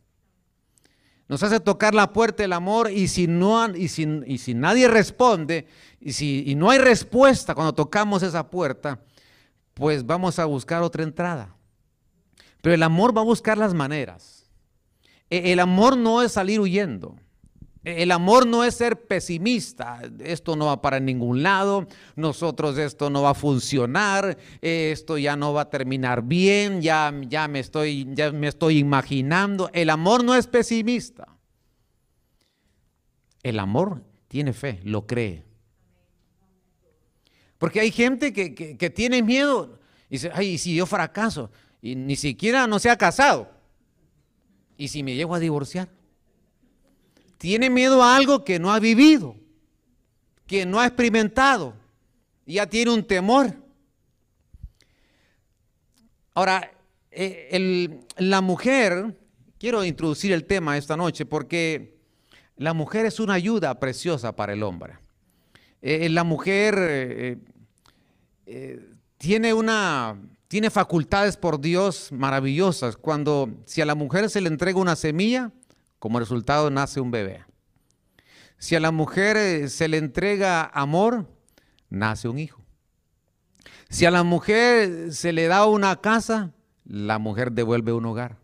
Nos 1.27 1.43
hace 1.43 1.59
tocar 1.59 1.93
la 1.93 2.11
puerta 2.11 2.43
el 2.43 2.53
amor 2.53 2.89
y 2.91 3.07
si, 3.07 3.27
no, 3.27 3.75
y 3.75 3.87
si, 3.87 4.53
nadie 4.55 4.87
responde 4.87 5.67
y 5.99 6.13
si 6.13 6.55
no 6.55 6.71
hay 6.71 6.79
respuesta 6.79 7.53
cuando 7.53 7.73
tocamos 7.73 8.23
esa 8.23 8.49
puerta, 8.49 8.99
pues 9.75 10.05
vamos 10.05 10.39
a 10.39 10.45
buscar 10.45 10.81
otra 10.81 11.03
entrada. 11.03 11.55
Pero 12.61 12.75
el 12.75 12.83
amor 12.83 13.15
va 13.15 13.21
a 13.21 13.25
buscar 13.25 13.57
las 13.57 13.73
maneras. 13.73 14.45
E, 15.29 15.53
el 15.53 15.59
amor 15.59 15.97
no 15.97 16.21
es 16.21 16.33
salir 16.33 16.59
huyendo. 16.59 17.15
El 17.83 18.11
amor 18.11 18.45
no 18.45 18.65
es 18.65 18.75
ser 18.75 19.07
pesimista, 19.07 20.01
esto 20.19 20.57
no 20.57 20.65
va 20.65 20.81
para 20.81 20.99
ningún 20.99 21.43
lado, 21.43 21.87
nosotros 22.17 22.77
esto 22.77 23.09
no 23.09 23.21
va 23.21 23.29
a 23.29 23.33
funcionar, 23.33 24.37
esto 24.61 25.17
ya 25.17 25.37
no 25.37 25.53
va 25.53 25.61
a 25.61 25.69
terminar 25.69 26.23
bien, 26.23 26.81
ya, 26.81 27.13
ya, 27.21 27.47
me, 27.47 27.59
estoy, 27.59 28.05
ya 28.13 28.33
me 28.33 28.49
estoy 28.49 28.79
imaginando. 28.79 29.69
El 29.71 29.89
amor 29.91 30.25
no 30.25 30.35
es 30.35 30.47
pesimista. 30.47 31.29
El 33.43 33.59
amor 33.59 34.03
tiene 34.27 34.51
fe, 34.51 34.81
lo 34.83 35.07
cree. 35.07 35.45
Porque 37.57 37.79
hay 37.79 37.91
gente 37.91 38.33
que, 38.33 38.53
que 38.53 38.89
tiene 38.89 39.23
miedo 39.23 39.79
y 40.09 40.15
dice, 40.15 40.31
ay, 40.33 40.47
¿y 40.49 40.57
si 40.57 40.75
yo 40.75 40.85
fracaso? 40.85 41.49
Y 41.81 41.95
ni 41.95 42.17
siquiera 42.17 42.67
no 42.67 42.77
se 42.77 42.89
ha 42.89 42.97
casado. 42.97 43.49
¿Y 44.75 44.89
si 44.89 45.01
me 45.01 45.15
llego 45.15 45.33
a 45.33 45.39
divorciar? 45.39 45.98
Tiene 47.39 47.69
miedo 47.69 48.03
a 48.03 48.17
algo 48.17 48.43
que 48.43 48.59
no 48.59 48.71
ha 48.71 48.79
vivido, 48.79 49.33
que 50.45 50.65
no 50.65 50.81
ha 50.81 50.85
experimentado. 50.85 51.73
Ya 52.45 52.67
tiene 52.67 52.91
un 52.91 53.01
temor. 53.01 53.55
Ahora, 56.33 56.69
eh, 57.11 58.01
la 58.17 58.41
mujer, 58.41 59.17
quiero 59.57 59.85
introducir 59.85 60.33
el 60.33 60.43
tema 60.43 60.77
esta 60.77 60.97
noche 60.97 61.25
porque 61.25 61.97
la 62.57 62.73
mujer 62.73 63.05
es 63.05 63.21
una 63.21 63.35
ayuda 63.35 63.79
preciosa 63.79 64.35
para 64.35 64.51
el 64.51 64.61
hombre. 64.61 64.97
Eh, 65.81 66.09
la 66.09 66.25
mujer 66.25 66.75
eh, 66.77 67.37
tiene 69.17 69.53
una 69.53 70.19
tiene 70.49 70.69
facultades 70.71 71.37
por 71.37 71.61
Dios 71.61 72.11
maravillosas. 72.11 72.97
Cuando 72.97 73.49
si 73.65 73.79
a 73.79 73.85
la 73.85 73.95
mujer 73.95 74.29
se 74.29 74.41
le 74.41 74.49
entrega 74.49 74.79
una 74.79 74.97
semilla, 74.97 75.53
como 75.99 76.19
resultado 76.19 76.69
nace 76.69 76.99
un 76.99 77.11
bebé. 77.11 77.45
Si 78.57 78.75
a 78.75 78.79
la 78.79 78.91
mujer 78.91 79.69
se 79.69 79.87
le 79.87 79.97
entrega 79.97 80.65
amor, 80.65 81.29
nace 81.89 82.27
un 82.27 82.39
hijo. 82.39 82.61
Si 83.89 84.05
a 84.05 84.11
la 84.11 84.23
mujer 84.23 85.13
se 85.13 85.33
le 85.33 85.47
da 85.47 85.65
una 85.65 85.99
casa, 86.01 86.53
la 86.85 87.19
mujer 87.19 87.51
devuelve 87.51 87.93
un 87.93 88.05
hogar. 88.05 88.37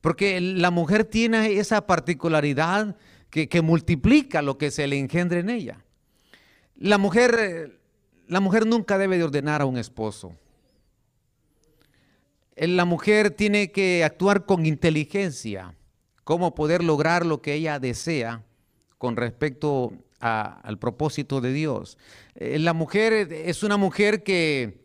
Porque 0.00 0.40
la 0.40 0.70
mujer 0.70 1.04
tiene 1.04 1.58
esa 1.58 1.86
particularidad 1.86 2.96
que, 3.30 3.62
multiplica 3.62 4.42
lo 4.42 4.58
que 4.58 4.70
se 4.70 4.86
le 4.86 4.98
engendra 4.98 5.40
en 5.40 5.50
ella. 5.50 5.84
La 6.76 6.98
mujer, 6.98 7.80
la 8.28 8.40
mujer 8.40 8.66
nunca 8.66 8.96
debe 8.96 9.18
de 9.18 9.24
ordenar 9.24 9.60
a 9.60 9.64
un 9.64 9.76
esposo. 9.76 10.36
La 12.56 12.84
mujer 12.84 13.30
tiene 13.30 13.72
que 13.72 14.04
actuar 14.04 14.46
con 14.46 14.66
inteligencia, 14.66 15.74
cómo 16.24 16.54
poder 16.54 16.82
lograr 16.82 17.24
lo 17.24 17.40
que 17.40 17.54
ella 17.54 17.78
desea 17.78 18.42
con 18.98 19.16
respecto 19.16 19.92
al 20.18 20.78
propósito 20.78 21.42
de 21.42 21.52
Dios. 21.52 21.98
Eh, 22.34 22.58
la 22.58 22.72
mujer 22.72 23.12
es 23.30 23.62
una 23.62 23.76
mujer 23.76 24.22
que, 24.22 24.84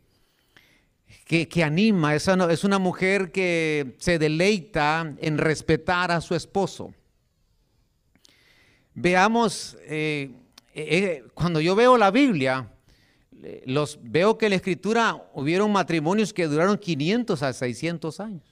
que, 1.25 1.63
anima, 1.63 2.13
es 2.13 2.27
una, 2.27 2.79
mujer 2.79 3.31
que 3.31 3.95
se 3.99 4.19
deleita 4.19 5.15
en 5.19 5.37
respetar 5.37 6.11
a 6.11 6.19
su 6.19 6.35
esposo. 6.35 6.93
Veamos, 8.93 9.77
eh, 9.83 10.31
eh, 10.73 11.23
cuando 11.33 11.61
yo 11.61 11.73
veo 11.73 11.97
la 11.97 12.11
Biblia, 12.11 12.69
veo 14.01 14.37
que 14.37 14.47
en 14.47 14.49
la 14.49 14.55
escritura 14.57 15.29
hubieron 15.33 15.71
matrimonios 15.71 16.33
que 16.33 16.47
duraron 16.47 16.77
500 16.77 17.41
a 17.43 17.53
600 17.53 18.19
años. 18.19 18.48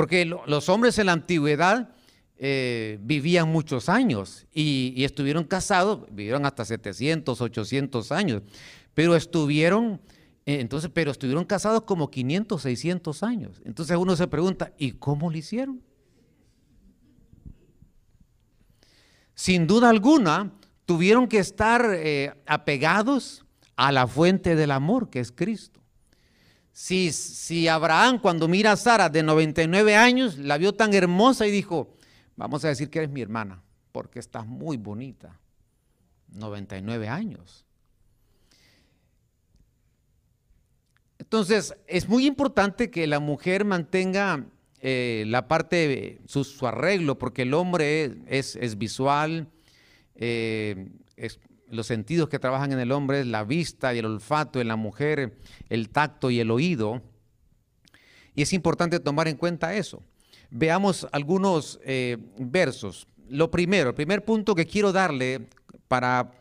Porque 0.00 0.24
los 0.24 0.68
hombres 0.68 0.98
en 0.98 1.06
la 1.06 1.12
antigüedad 1.12 1.90
vivían 2.38 3.48
muchos 3.50 3.90
años 3.90 4.46
y, 4.52 4.94
y, 4.96 5.04
estuvieron 5.04 5.44
casados, 5.44 6.06
vivieron 6.10 6.46
hasta 6.46 6.64
700, 6.64 7.38
800 7.38 8.12
años 8.12 8.42
pero 8.94 9.16
estuvieron, 9.16 10.00
eh, 10.46 10.60
entonces, 10.60 10.90
pero 10.92 11.10
estuvieron 11.10 11.44
casados 11.44 11.82
como 11.82 12.10
500, 12.10 12.60
600 12.60 13.22
años. 13.22 13.62
Entonces 13.64 13.96
uno 13.96 14.16
se 14.16 14.26
pregunta, 14.26 14.72
¿y 14.78 14.92
cómo 14.92 15.30
lo 15.30 15.36
hicieron? 15.36 15.82
Sin 19.34 19.66
duda 19.66 19.88
alguna, 19.88 20.52
tuvieron 20.84 21.28
que 21.28 21.38
estar 21.38 21.82
eh, 21.94 22.34
apegados 22.46 23.44
a 23.76 23.90
la 23.92 24.06
fuente 24.06 24.54
del 24.54 24.70
amor, 24.70 25.08
que 25.08 25.20
es 25.20 25.32
Cristo. 25.32 25.79
Si, 26.72 27.12
si 27.12 27.68
Abraham, 27.68 28.18
cuando 28.20 28.48
mira 28.48 28.72
a 28.72 28.76
Sara 28.76 29.08
de 29.08 29.22
99 29.22 29.96
años, 29.96 30.38
la 30.38 30.56
vio 30.58 30.72
tan 30.72 30.94
hermosa 30.94 31.46
y 31.46 31.50
dijo, 31.50 31.94
vamos 32.36 32.64
a 32.64 32.68
decir 32.68 32.90
que 32.90 33.00
eres 33.00 33.10
mi 33.10 33.20
hermana, 33.20 33.62
porque 33.92 34.18
estás 34.18 34.46
muy 34.46 34.76
bonita. 34.76 35.38
99 36.32 37.08
años. 37.08 37.64
Entonces, 41.18 41.74
es 41.86 42.08
muy 42.08 42.26
importante 42.26 42.90
que 42.90 43.06
la 43.06 43.20
mujer 43.20 43.64
mantenga 43.64 44.46
eh, 44.80 45.24
la 45.26 45.46
parte, 45.46 46.20
su, 46.26 46.44
su, 46.44 46.66
arreglo, 46.66 47.18
porque 47.18 47.42
el 47.42 47.54
hombre 47.54 48.16
es, 48.26 48.78
visual, 48.78 49.48
eh, 50.14 50.88
los 51.70 51.86
sentidos 51.86 52.28
que 52.28 52.38
trabajan 52.38 52.72
en 52.72 52.78
el 52.78 52.92
hombre 52.92 53.20
es 53.20 53.26
la 53.26 53.44
vista 53.44 53.94
y 53.94 53.98
el 53.98 54.06
olfato, 54.06 54.60
en 54.60 54.68
la 54.68 54.76
mujer 54.76 55.38
el 55.68 55.88
tacto 55.88 56.30
y 56.30 56.40
el 56.40 56.50
oído. 56.50 57.02
Y 58.34 58.42
es 58.42 58.52
importante 58.52 59.00
tomar 59.00 59.28
en 59.28 59.36
cuenta 59.36 59.74
eso. 59.74 60.02
Veamos 60.50 61.06
algunos 61.12 61.80
eh, 61.84 62.16
versos. 62.38 63.06
Lo 63.28 63.50
primero, 63.50 63.90
el 63.90 63.94
primer 63.94 64.24
punto 64.24 64.54
que 64.54 64.66
quiero 64.66 64.92
darle 64.92 65.48
para 65.86 66.32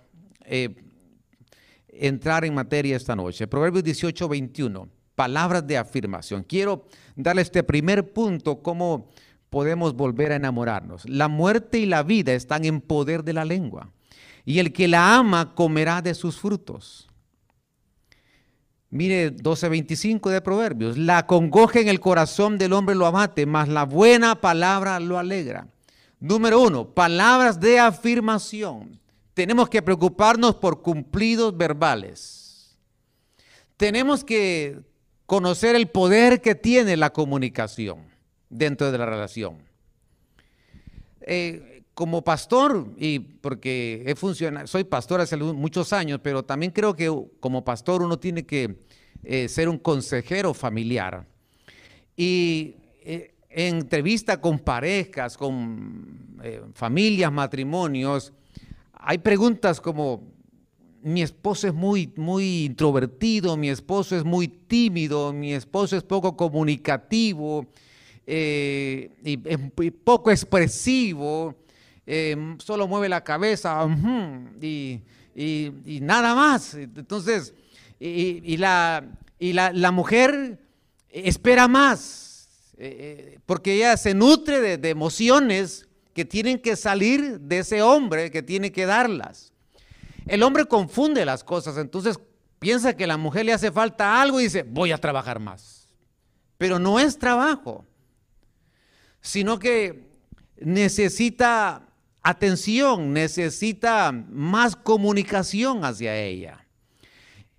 entrar 1.88 2.45
en 2.45 2.53
materia 2.53 2.95
esta 2.95 3.15
noche. 3.15 3.48
Proverbios 3.48 3.83
18, 3.83 4.27
21, 4.27 4.89
palabras 5.15 5.65
de 5.67 5.77
afirmación. 5.77 6.43
Quiero 6.43 6.86
darle 7.15 7.41
este 7.41 7.63
primer 7.63 8.13
punto, 8.13 8.62
cómo 8.62 9.09
podemos 9.50 9.93
volver 9.93 10.31
a 10.31 10.36
enamorarnos. 10.36 11.07
La 11.09 11.27
muerte 11.27 11.79
y 11.79 11.86
la 11.86 12.03
vida 12.03 12.33
están 12.33 12.65
en 12.65 12.81
poder 12.81 13.24
de 13.24 13.33
la 13.33 13.45
lengua, 13.45 13.91
y 14.50 14.58
el 14.58 14.74
que 14.74 14.88
la 14.88 15.15
ama 15.15 15.53
comerá 15.53 16.01
de 16.01 16.15
sus 16.15 16.39
frutos. 16.39 17.08
Mire 18.89 19.29
12:25 19.29 20.32
de 20.32 20.41
Proverbios, 20.41 20.98
la 20.98 21.27
congoja 21.27 21.82
en 21.82 21.88
el 21.88 22.00
corazón 22.00 22.58
del 22.58 22.74
hombre 22.74 22.96
lo 22.96 23.06
abate, 23.06 23.46
mas 23.46 23.70
la 23.70 23.86
buena 23.86 24.41
palabra 24.41 25.00
lo 25.00 25.20
alegra. 25.20 25.68
Número 26.20 26.62
uno, 26.62 26.89
palabras 26.89 27.60
de 27.60 27.77
afirmación 27.77 29.00
tenemos 29.36 29.70
que 29.70 29.84
preocuparnos 29.84 30.56
por 30.56 30.82
cumplidos 30.82 31.56
verbales. 31.56 32.75
Tenemos 33.77 34.24
que 34.24 34.79
conocer 35.27 35.75
el 35.75 35.89
poder 35.89 36.41
que 36.41 36.56
tiene 36.56 36.98
la 36.98 37.13
comunicación 37.13 38.00
dentro 38.50 38.91
de 38.91 38.98
la 38.98 39.06
relación. 39.06 39.60
Eh, 41.22 41.78
como 42.00 42.24
pastor, 42.24 42.88
y 42.98 43.20
porque 43.20 44.03
he 44.06 44.15
funcionado, 44.15 44.65
soy 44.68 44.86
pastor 44.86 45.20
hace 45.20 45.36
muchos 45.36 45.91
años, 45.91 46.22
pero 46.24 46.44
también 46.46 46.72
creo 46.72 46.96
que 46.96 47.13
como 47.41 47.65
pastor 47.65 48.01
uno 48.01 48.18
tiene 48.18 48.46
que 48.46 48.77
eh, 49.22 49.50
ser 49.50 49.68
un 49.68 49.77
consejero 49.77 50.53
familiar. 50.53 51.27
Y 52.15 52.77
eh, 53.01 53.34
en 53.50 53.79
entrevista 53.79 54.39
con 54.39 54.60
parejas, 54.60 55.36
con 55.36 56.39
familias, 56.74 57.34
matrimonios, 57.34 58.32
hay 58.94 59.18
preguntas 59.18 59.82
como, 59.82 60.24
mi 61.03 61.22
esposo 61.22 61.68
es 61.68 61.74
muy, 61.74 62.13
muy 62.15 62.63
introvertido, 62.63 63.58
mi 63.58 63.68
esposo 63.68 64.15
es 64.15 64.24
muy 64.24 64.48
tímido, 64.48 65.34
mi 65.34 65.51
esposo 65.53 65.98
es 65.98 66.03
poco 66.03 66.38
comunicativo 66.38 67.68
eh, 68.25 69.10
y 69.22 69.36
poco 69.91 70.32
expresivo, 70.32 71.56
eh, 72.12 72.56
solo 72.58 72.88
mueve 72.88 73.08
la 73.08 73.24
cabeza 73.24 73.88
y, 74.60 75.00
nada 76.01 76.34
más. 76.34 76.74
Entonces, 76.74 77.54
y, 78.00 78.58
la, 78.58 79.06
la, 79.39 79.92
mujer 79.92 80.58
espera 81.12 81.68
más, 81.68 82.50
eh, 82.80 83.38
porque 83.46 83.75
ella 83.75 83.96
se 83.96 84.16
nutre 84.16 84.60
de, 84.60 84.80
de 84.80 84.89
emociones 84.89 85.88
que 86.16 86.25
tienen 86.25 86.58
que 86.58 86.75
salir 86.75 87.42
de 87.42 87.60
ese 87.60 87.84
hombre 87.84 88.32
que 88.32 88.42
tiene 88.42 88.72
que 88.72 88.88
darlas. 88.88 89.54
El 90.25 90.42
hombre 90.42 90.66
confunde 90.66 91.24
las 91.25 91.44
cosas, 91.44 91.78
entonces 91.78 92.20
piensa 92.58 92.96
que 92.96 93.04
a 93.04 93.08
la 93.08 93.18
mujer 93.18 93.46
le 93.46 93.54
hace 93.54 93.72
falta 93.72 94.20
algo 94.20 94.39
y 94.39 94.46
dice, 94.46 94.63
voy 94.63 94.92
a 94.92 94.98
trabajar 94.98 95.39
más. 95.39 95.88
Pero 96.58 96.80
no 96.80 97.00
es 97.00 97.20
trabajo, 97.20 97.86
sino 99.22 99.60
que 99.60 100.10
necesita 100.58 101.86
atención, 102.21 103.13
necesita 103.13 104.11
más 104.11 104.75
comunicación 104.75 105.83
hacia 105.85 106.15
ella. 106.15 106.65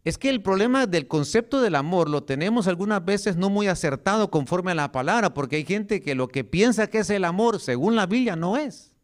Es 0.02 0.16
que 0.16 0.30
el 0.30 0.42
problema 0.42 0.86
del 0.86 1.06
concepto 1.06 1.60
del 1.60 1.74
amor 1.74 2.08
lo 2.08 2.22
tenemos 2.22 2.66
algunas 2.66 3.04
veces 3.04 3.36
no 3.36 3.50
muy 3.50 3.66
acertado 3.66 4.30
conforme 4.30 4.72
a 4.72 4.74
la 4.74 4.92
palabra, 4.92 5.34
porque 5.34 5.56
hay 5.56 5.64
gente 5.64 6.00
que 6.00 6.14
lo 6.14 6.28
que 6.28 6.42
piensa 6.42 6.86
que 6.86 6.98
es 6.98 7.10
el 7.10 7.24
amor, 7.24 7.60
según 7.60 7.96
la 7.96 8.06
Biblia, 8.06 8.34
no 8.34 8.56
es. 8.56 8.94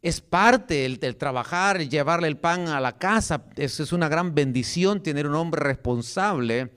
Es 0.00 0.20
parte 0.20 0.88
del, 1.00 1.16
trabajar, 1.16 1.80
llevarle 1.88 2.28
el 2.28 2.36
pan 2.36 2.68
a 2.68 2.80
la 2.80 2.96
casa. 2.98 3.44
Eso 3.56 3.82
es 3.82 3.92
una 3.92 4.08
gran 4.08 4.32
bendición, 4.36 5.02
tener 5.02 5.26
un 5.26 5.34
hombre 5.34 5.60
responsable. 5.60 6.72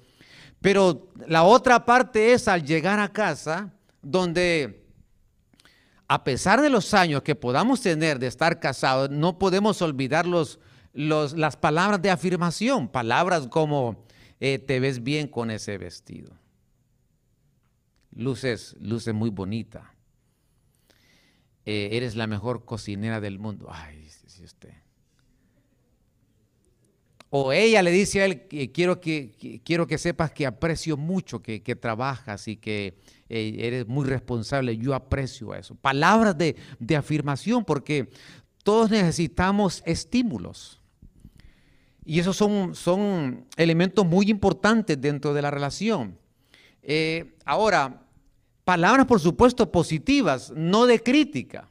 Pero 0.60 1.12
la 1.28 1.44
otra 1.44 1.86
parte 1.86 2.34
es 2.34 2.48
al 2.48 2.66
llegar 2.66 3.00
a 3.00 3.14
casa, 3.14 3.72
donde 4.02 4.81
a 6.12 6.26
pesar 6.26 6.60
de 6.62 6.70
los 6.70 6.94
años 6.94 7.22
que 7.22 7.36
podamos 7.36 7.80
tener 7.80 8.20
de 8.20 8.28
estar 8.28 8.60
casados, 8.60 9.10
no 9.10 9.40
podemos 9.40 9.82
olvidar 9.82 10.28
los, 10.28 10.60
las 10.92 11.56
palabras 11.56 12.02
de 12.02 12.12
afirmación, 12.12 12.90
palabras 12.90 13.48
como 13.48 14.04
eh, 14.42 14.60
te 14.60 14.82
ves 14.82 15.04
bien 15.04 15.30
con 15.30 15.50
ese 15.52 15.78
vestido. 15.78 16.34
Luces, 18.14 18.76
luces 18.82 19.14
muy 19.14 19.30
bonita. 19.30 19.94
Eh, 21.64 21.92
eres 21.94 22.18
la 22.18 22.28
mejor 22.28 22.66
cocinera 22.66 23.22
del 23.22 23.40
mundo. 23.40 23.70
Ay, 23.72 24.10
si 24.28 24.44
usted. 24.44 24.74
O 27.34 27.54
ella 27.54 27.82
le 27.82 27.92
dice 27.92 28.22
a 28.22 28.26
él, 28.26 28.42
quiero 28.74 29.00
que, 29.00 29.62
quiero 29.64 29.88
que 29.88 29.98
sepas 29.98 30.32
que 30.32 30.46
aprecio 30.46 30.98
mucho 30.98 31.42
que, 31.42 31.62
trabajas 31.80 32.50
y 32.50 32.58
que 32.58 32.98
eh, 33.30 33.56
eres 33.60 33.88
muy 33.88 34.06
responsable. 34.06 34.76
Yo 34.76 34.94
aprecio 34.94 35.56
eso. 35.56 35.74
Palabras 35.76 36.38
de, 36.38 36.58
afirmación 36.94 37.64
porque 37.64 38.10
todos 38.64 38.92
necesitamos 38.92 39.82
estímulos. 39.86 40.82
Y 42.04 42.20
esos 42.20 42.36
son, 42.36 42.76
son 42.76 43.46
elementos 43.56 44.06
muy 44.06 44.30
importantes 44.30 45.00
dentro 45.00 45.34
de 45.34 45.42
la 45.42 45.52
relación. 45.52 46.18
Eh, 46.84 47.38
ahora, 47.46 48.02
palabras 48.66 49.06
por 49.06 49.22
supuesto 49.22 49.72
positivas, 49.72 50.52
no 50.54 50.86
de 50.86 51.02
crítica. 51.02 51.71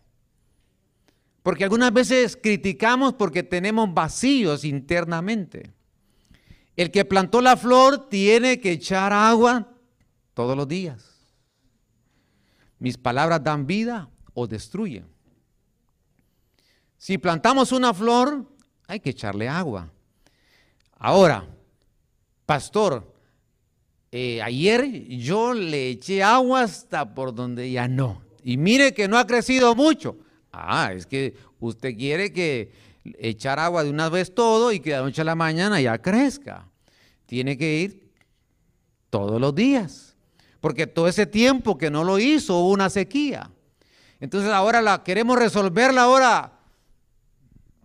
Porque 1.42 1.64
algunas 1.64 1.92
veces 1.92 2.38
criticamos 2.40 3.14
porque 3.14 3.42
tenemos 3.42 3.92
vacíos 3.92 4.64
internamente. 4.64 5.72
El 6.76 6.90
que 6.90 7.04
plantó 7.04 7.40
la 7.40 7.56
flor 7.56 8.08
tiene 8.08 8.60
que 8.60 8.72
echar 8.72 9.12
agua 9.12 9.68
todos 10.34 10.56
los 10.56 10.68
días. 10.68 11.10
Mis 12.78 12.96
palabras 12.96 13.42
dan 13.42 13.66
vida 13.66 14.08
o 14.34 14.46
destruyen. 14.46 15.06
Si 16.96 17.18
plantamos 17.18 17.72
una 17.72 17.94
flor, 17.94 18.46
hay 18.86 19.00
que 19.00 19.10
echarle 19.10 19.48
agua. 19.48 19.90
Ahora, 20.98 21.48
pastor, 22.44 23.14
eh, 24.12 24.42
ayer 24.42 25.06
yo 25.08 25.54
le 25.54 25.90
eché 25.90 26.22
agua 26.22 26.62
hasta 26.62 27.14
por 27.14 27.34
donde 27.34 27.70
ya 27.70 27.88
no. 27.88 28.22
Y 28.42 28.56
mire 28.56 28.92
que 28.92 29.08
no 29.08 29.18
ha 29.18 29.26
crecido 29.26 29.74
mucho. 29.74 30.18
Ah, 30.52 30.92
es 30.94 31.06
que 31.06 31.34
usted 31.60 31.96
quiere 31.96 32.32
que 32.32 32.72
echar 33.18 33.58
agua 33.58 33.84
de 33.84 33.90
una 33.90 34.08
vez 34.08 34.34
todo 34.34 34.72
y 34.72 34.80
que 34.80 34.90
de 34.90 34.98
noche 34.98 35.22
a 35.22 35.24
la 35.24 35.34
mañana 35.34 35.80
ya 35.80 35.98
crezca. 35.98 36.66
Tiene 37.26 37.56
que 37.56 37.78
ir 37.78 38.10
todos 39.10 39.40
los 39.40 39.54
días. 39.54 40.16
Porque 40.60 40.86
todo 40.86 41.08
ese 41.08 41.26
tiempo 41.26 41.78
que 41.78 41.90
no 41.90 42.04
lo 42.04 42.18
hizo 42.18 42.58
hubo 42.58 42.70
una 42.70 42.90
sequía. 42.90 43.50
Entonces 44.18 44.50
ahora 44.50 44.82
la 44.82 45.02
queremos 45.02 45.38
resolverla 45.38 46.02
ahora. 46.02 46.58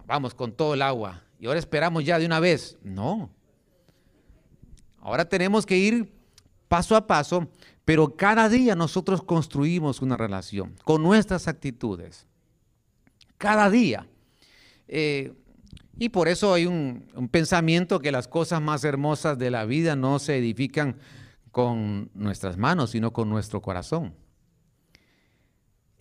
Vamos 0.06 0.34
con 0.34 0.52
todo 0.52 0.74
el 0.74 0.82
agua. 0.82 1.22
Y 1.40 1.46
ahora 1.46 1.60
esperamos 1.60 2.04
ya 2.04 2.20
de 2.20 2.26
una 2.26 2.40
vez. 2.40 2.78
No. 2.84 3.30
Ahora 5.00 5.30
tenemos 5.30 5.66
que 5.66 5.78
ir 5.78 6.12
paso 6.68 6.96
a 6.96 7.06
paso, 7.06 7.48
pero 7.86 8.16
cada 8.16 8.50
día 8.50 8.76
nosotros 8.76 9.22
construimos 9.22 10.02
una 10.02 10.18
relación 10.18 10.76
con 10.84 11.04
nuestras 11.04 11.48
actitudes 11.48 12.26
cada 13.38 13.70
día. 13.70 14.08
Eh, 14.88 15.34
y 15.98 16.10
por 16.10 16.28
eso 16.28 16.54
hay 16.54 16.66
un, 16.66 17.08
pensamiento 17.32 18.00
que 18.00 18.12
las 18.12 18.28
cosas 18.28 18.62
más 18.62 18.84
hermosas 18.84 19.38
de 19.38 19.50
la 19.50 19.66
vida 19.66 19.96
no 19.96 20.20
se 20.20 20.38
edifican 20.38 20.98
con 21.52 22.10
nuestras 22.14 22.58
manos, 22.58 22.92
sino 22.92 23.14
con 23.14 23.30
nuestro 23.30 23.62
corazón. 23.62 24.14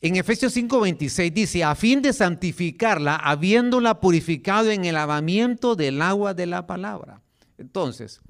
En 0.00 0.16
Efesios 0.16 0.54
5:26 0.54 1.32
dice, 1.32 1.64
a 1.64 1.74
fin 1.74 2.02
de 2.02 2.12
santificarla, 2.12 3.16
habiéndola 3.16 4.00
purificado 4.00 4.70
en 4.70 4.84
el 4.84 4.94
lavamiento 4.94 5.76
del 5.76 6.02
agua 6.02 6.34
de 6.34 6.46
la 6.46 6.66
palabra. 6.66 7.22
Entonces, 7.56 8.20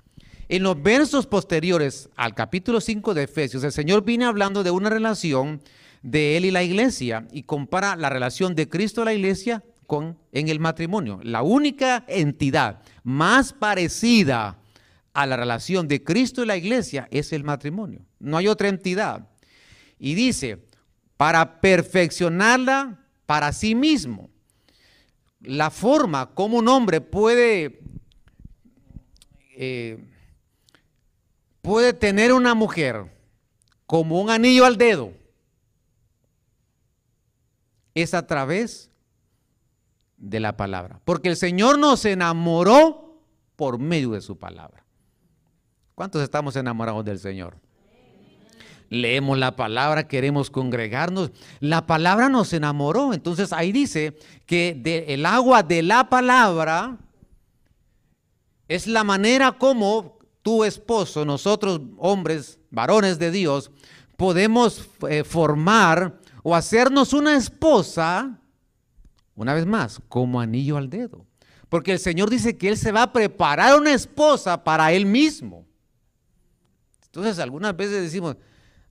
en 0.48 0.62
los 0.62 0.80
versos 0.80 1.26
posteriores 1.26 2.10
al 2.14 2.34
capítulo 2.34 2.80
5 2.80 3.14
de 3.14 3.22
Efesios, 3.22 3.64
el 3.64 3.72
Señor 3.72 4.04
viene 4.04 4.26
hablando 4.26 4.62
de 4.62 4.70
una 4.70 4.90
relación 4.90 5.62
de 6.04 6.36
él 6.36 6.44
y 6.44 6.50
la 6.50 6.62
iglesia 6.62 7.26
y 7.32 7.44
compara 7.44 7.96
la 7.96 8.10
relación 8.10 8.54
de 8.54 8.68
Cristo 8.68 9.00
a 9.00 9.06
la 9.06 9.14
iglesia 9.14 9.64
con 9.86 10.18
en 10.32 10.50
el 10.50 10.60
matrimonio. 10.60 11.18
La 11.22 11.42
única 11.42 12.04
entidad 12.06 12.82
más 13.02 13.54
parecida 13.54 14.58
a 15.14 15.26
la 15.26 15.38
relación 15.38 15.88
de 15.88 16.04
Cristo 16.04 16.42
y 16.42 16.46
la 16.46 16.58
iglesia 16.58 17.08
es 17.10 17.32
el 17.32 17.42
matrimonio. 17.42 18.04
No 18.18 18.36
hay 18.36 18.48
otra 18.48 18.68
entidad. 18.68 19.30
Y 19.98 20.14
dice, 20.14 20.66
para 21.16 21.62
perfeccionarla 21.62 23.00
para 23.24 23.50
sí 23.54 23.74
mismo. 23.74 24.28
La 25.40 25.70
forma 25.70 26.34
como 26.34 26.58
un 26.58 26.68
hombre 26.68 27.00
puede, 27.00 27.80
eh, 29.56 30.04
puede 31.62 31.94
tener 31.94 32.34
una 32.34 32.54
mujer 32.54 33.10
como 33.86 34.20
un 34.20 34.28
anillo 34.28 34.66
al 34.66 34.76
dedo 34.76 35.23
es 37.94 38.14
a 38.14 38.26
través 38.26 38.90
de 40.16 40.40
la 40.40 40.56
palabra. 40.56 41.00
Porque 41.04 41.28
el 41.28 41.36
Señor 41.36 41.78
nos 41.78 42.04
enamoró 42.04 43.20
por 43.56 43.78
medio 43.78 44.10
de 44.10 44.20
su 44.20 44.38
palabra. 44.38 44.84
¿Cuántos 45.94 46.22
estamos 46.22 46.56
enamorados 46.56 47.04
del 47.04 47.18
Señor? 47.18 47.56
Leemos 48.90 49.38
la 49.38 49.56
palabra, 49.56 50.08
queremos 50.08 50.50
congregarnos. 50.50 51.30
La 51.60 51.86
palabra 51.86 52.28
nos 52.28 52.52
enamoró. 52.52 53.12
Entonces 53.14 53.52
ahí 53.52 53.72
dice 53.72 54.16
que 54.46 55.04
el 55.08 55.26
agua 55.26 55.62
de 55.62 55.82
la 55.82 56.08
palabra 56.08 56.98
es 58.68 58.86
la 58.86 59.04
manera 59.04 59.52
como 59.52 60.18
tu 60.42 60.64
esposo, 60.64 61.24
nosotros 61.24 61.80
hombres, 61.96 62.58
varones 62.70 63.18
de 63.18 63.30
Dios, 63.30 63.70
podemos 64.16 64.88
eh, 65.08 65.24
formar 65.24 66.20
o 66.46 66.54
hacernos 66.54 67.14
una 67.14 67.36
esposa, 67.36 68.38
una 69.34 69.54
vez 69.54 69.64
más, 69.64 69.98
como 70.10 70.42
anillo 70.42 70.76
al 70.76 70.90
dedo. 70.90 71.26
Porque 71.70 71.92
el 71.92 71.98
Señor 71.98 72.28
dice 72.28 72.58
que 72.58 72.68
Él 72.68 72.76
se 72.76 72.92
va 72.92 73.04
a 73.04 73.12
preparar 73.14 73.80
una 73.80 73.94
esposa 73.94 74.62
para 74.62 74.92
Él 74.92 75.06
mismo. 75.06 75.66
Entonces 77.06 77.38
algunas 77.38 77.74
veces 77.74 78.02
decimos, 78.02 78.36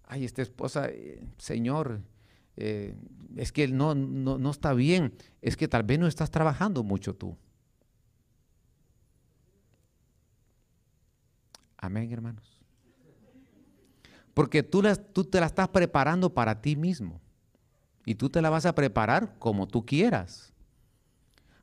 ay, 0.06 0.26
esta 0.26 0.42
esposa, 0.42 0.88
eh, 0.90 1.24
Señor, 1.38 2.02
eh, 2.58 2.98
es 3.36 3.52
que 3.52 3.68
no, 3.68 3.94
no, 3.94 4.40
no 4.40 4.50
está 4.50 4.74
bien, 4.74 5.14
es 5.40 5.56
que 5.56 5.68
tal 5.68 5.84
vez 5.84 6.00
no 6.00 6.08
estás 6.08 6.32
trabajando 6.32 6.82
mucho 6.82 7.16
tú. 7.16 7.38
Amén, 11.78 12.12
hermanos. 12.12 12.60
Porque 14.34 14.64
tú, 14.64 14.82
tú 15.14 15.24
te 15.24 15.40
la 15.40 15.46
estás 15.46 15.68
preparando 15.68 16.34
para 16.34 16.60
ti 16.60 16.76
mismo 16.76 17.22
y 18.06 18.16
tú 18.16 18.30
te 18.30 18.42
la 18.42 18.50
vas 18.50 18.66
a 18.66 18.76
preparar 18.76 19.36
como 19.40 19.68
tú 19.68 19.86
quieras. 19.86 20.54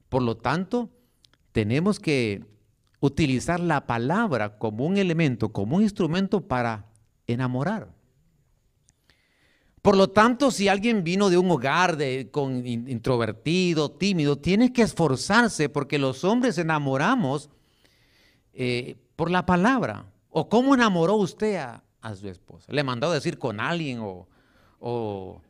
Por 0.09 0.23
lo 0.23 0.37
tanto, 0.37 0.91
tenemos 1.53 2.01
que 2.01 2.45
utilizar 3.01 3.61
la 3.61 3.87
palabra 3.87 4.59
como 4.59 4.85
un 4.87 4.97
elemento, 4.97 5.51
como 5.51 5.77
un 5.77 5.83
instrumento 5.83 6.47
para 6.47 6.87
enamorar. 7.27 7.89
Por 9.83 9.97
lo 9.97 10.11
tanto, 10.11 10.51
si 10.51 10.69
alguien 10.69 11.05
vino 11.05 11.31
de 11.31 11.39
un 11.39 11.51
hogar 11.51 11.97
de, 11.97 12.31
introvertido, 12.87 13.91
tímido, 13.91 14.37
tiene 14.37 14.73
que 14.73 14.83
esforzarse 14.83 15.71
porque 15.71 15.99
los 15.99 16.23
hombres 16.25 16.59
enamoramos 16.59 17.49
eh, 18.53 18.97
por 19.17 19.31
la 19.31 19.47
palabra. 19.47 20.05
¿O 20.29 20.49
cómo 20.49 20.75
enamoró 20.75 21.17
usted 21.17 21.57
a, 21.57 21.83
su 22.15 22.29
esposa? 22.29 22.73
¿Le 22.73 22.85
mandó 22.85 23.11
a 23.11 23.15
decir 23.15 23.39
con 23.39 23.59
alguien 23.59 24.01
o 24.03 25.41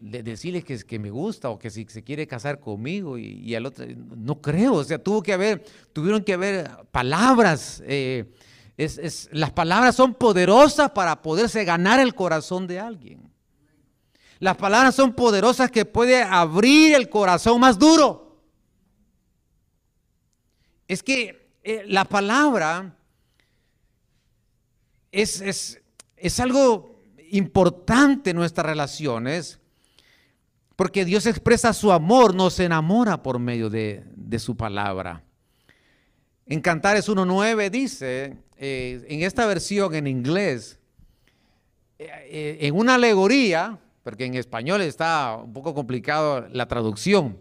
de 0.00 0.22
decirle 0.22 0.62
que, 0.62 0.78
que 0.78 0.98
me 0.98 1.10
gusta 1.10 1.50
o 1.50 1.58
que 1.58 1.70
si 1.70 1.84
se 1.88 2.02
quiere 2.02 2.26
casar 2.26 2.58
conmigo 2.58 3.18
y, 3.18 3.54
al 3.54 3.66
otro, 3.66 3.84
no 4.16 4.40
creo, 4.40 4.74
o 4.74 4.84
sea, 4.84 5.02
tuvo 5.02 5.22
que 5.22 5.34
haber, 5.34 5.62
tuvieron 5.92 6.24
que 6.24 6.32
haber 6.32 6.70
palabras, 6.90 7.82
eh, 7.86 8.32
las 9.32 9.52
palabras 9.52 9.94
son 9.94 10.14
poderosas 10.14 10.90
para 10.92 11.20
poderse 11.20 11.64
ganar 11.64 12.00
el 12.00 12.14
corazón 12.14 12.66
de 12.66 12.80
alguien. 12.80 13.30
Las 14.38 14.56
palabras 14.56 14.94
son 14.94 15.12
poderosas 15.12 15.70
que 15.70 15.84
puede 15.84 16.22
abrir 16.22 16.94
el 16.94 17.10
corazón 17.10 17.60
más 17.60 17.78
duro. 17.78 18.40
Es 20.88 21.02
que 21.02 21.52
eh, 21.62 21.84
la 21.86 22.06
palabra 22.06 22.96
es, 25.12 25.42
es, 25.42 25.82
es 26.16 26.40
algo 26.40 27.02
importante 27.30 28.30
en 28.30 28.36
nuestras 28.36 28.64
relaciones 28.64 29.59
porque 30.80 31.04
Dios 31.04 31.26
expresa 31.26 31.74
su 31.74 31.92
amor, 31.92 32.34
nos 32.34 32.58
enamora 32.58 33.22
por 33.22 33.38
medio 33.38 33.68
de, 33.68 34.02
su 34.38 34.56
palabra. 34.56 35.22
En 36.46 36.62
Cantares 36.62 37.06
1.9 37.06 37.68
dice, 37.68 38.38
eh, 38.56 39.04
en 39.06 39.20
esta 39.20 39.44
versión 39.44 39.94
en 39.94 40.06
inglés, 40.06 40.80
eh, 41.98 42.08
eh, 42.08 42.58
en 42.62 42.74
una 42.74 42.94
alegoría, 42.94 43.78
porque 44.02 44.24
en 44.24 44.36
español 44.36 44.80
está 44.80 45.36
un 45.36 45.52
poco 45.52 45.74
complicado 45.74 46.48
la 46.50 46.66
traducción, 46.66 47.36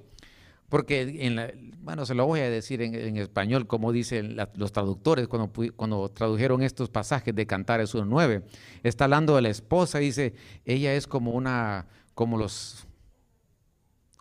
porque 0.68 1.00
en 1.26 1.72
bueno, 1.82 2.06
se 2.06 2.16
lo 2.16 2.26
voy 2.26 2.42
a 2.42 2.50
decir 2.50 2.82
en, 2.82 3.16
español, 3.16 3.68
como 3.68 3.94
dicen 3.94 4.36
los 4.56 4.74
traductores 4.74 5.30
cuando, 5.30 5.50
cuando 5.78 6.10
tradujeron 6.10 6.62
estos 6.62 6.90
pasajes 6.90 7.34
de 7.34 7.48
Cantares 7.48 7.96
1.9. 7.96 8.44
Está 8.84 9.06
hablando 9.06 9.38
de 9.38 9.44
la 9.44 9.50
esposa, 9.50 10.00
dice, 10.00 10.34
ella 10.66 10.94
es 10.94 11.08
como 11.08 11.32
una, 11.32 11.88
como 12.14 12.38
los, 12.38 12.86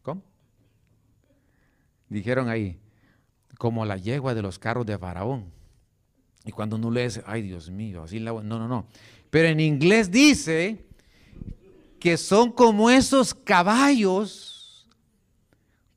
¿cómo? 0.02 0.22
Dijeron 2.08 2.48
ahí, 2.48 2.78
como 3.58 3.84
la 3.84 3.96
yegua 3.96 4.34
de 4.34 4.42
los 4.42 4.58
carros 4.58 4.86
de 4.86 4.98
Faraón. 4.98 5.52
Y 6.44 6.52
cuando 6.52 6.76
uno 6.76 6.90
lee, 6.90 7.08
ay 7.26 7.42
Dios 7.42 7.70
mío, 7.70 8.04
así 8.04 8.18
la... 8.18 8.32
No, 8.32 8.42
no, 8.42 8.68
no. 8.68 8.86
Pero 9.30 9.48
en 9.48 9.60
inglés 9.60 10.10
dice 10.10 10.84
que 12.00 12.16
son 12.16 12.52
como 12.52 12.88
esos 12.90 13.34
caballos, 13.34 14.88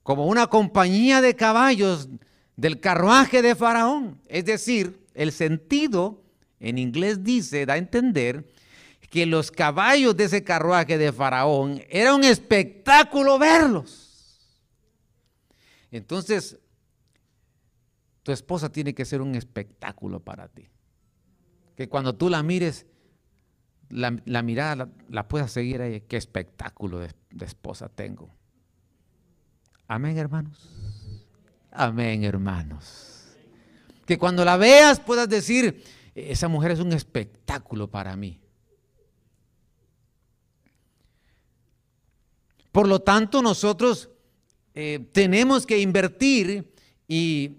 como 0.04 0.26
una 0.26 0.48
compañía 0.48 1.22
de 1.22 1.36
caballos 1.36 2.10
del 2.56 2.80
carruaje 2.80 3.42
de 3.42 3.56
Faraón. 3.56 4.20
Es 4.28 4.46
decir, 4.46 5.00
el 5.14 5.32
sentido 5.32 6.22
en 6.60 6.78
inglés 6.78 7.24
dice, 7.24 7.66
da 7.66 7.74
a 7.74 7.78
entender 7.78 8.46
que 9.10 9.26
los 9.26 9.52
caballos 9.52 10.16
de 10.16 10.26
ese 10.26 10.44
carruaje 10.44 10.98
de 10.98 11.12
Faraón 11.12 11.84
era 11.90 12.16
un 12.16 12.24
espectáculo 12.24 13.38
verlos. 13.38 14.01
Entonces, 15.92 16.58
tu 18.24 18.32
esposa 18.32 18.72
tiene 18.72 18.94
que 18.94 19.06
ser 19.06 19.22
un 19.22 19.36
espectáculo 19.36 20.22
para 20.22 20.48
ti. 20.48 20.70
Que 21.76 21.90
cuando 21.90 22.16
tú 22.16 22.30
la 22.30 22.42
mires, 22.44 22.86
la, 23.90 24.42
mirada 24.42 24.90
la, 25.10 25.28
puedas 25.28 25.52
seguir 25.52 25.82
ahí. 25.82 26.02
Qué 26.02 26.18
espectáculo 26.18 27.00
de, 27.00 27.14
esposa 27.42 27.90
tengo. 27.90 28.34
Amén, 29.88 30.18
hermanos. 30.18 30.70
Amén, 31.72 32.24
hermanos. 32.24 33.36
Que 34.06 34.18
cuando 34.18 34.46
la 34.46 34.58
veas 34.58 35.00
puedas 35.00 35.28
decir, 35.28 35.84
esa 36.16 36.48
mujer 36.48 36.72
es 36.72 36.80
un 36.80 36.94
espectáculo 36.94 37.90
para 37.90 38.16
mí. 38.16 38.40
Por 42.72 42.88
lo 42.88 43.02
tanto, 43.02 43.42
nosotros 43.42 44.10
eh, 44.74 45.00
tenemos 45.12 45.66
que 45.66 45.80
invertir 45.80 46.72
y 47.08 47.58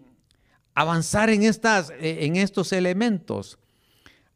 avanzar 0.74 1.30
en, 1.30 1.42
estas, 1.42 1.90
eh, 1.90 2.18
en 2.20 2.36
estos 2.36 2.72
elementos. 2.72 3.58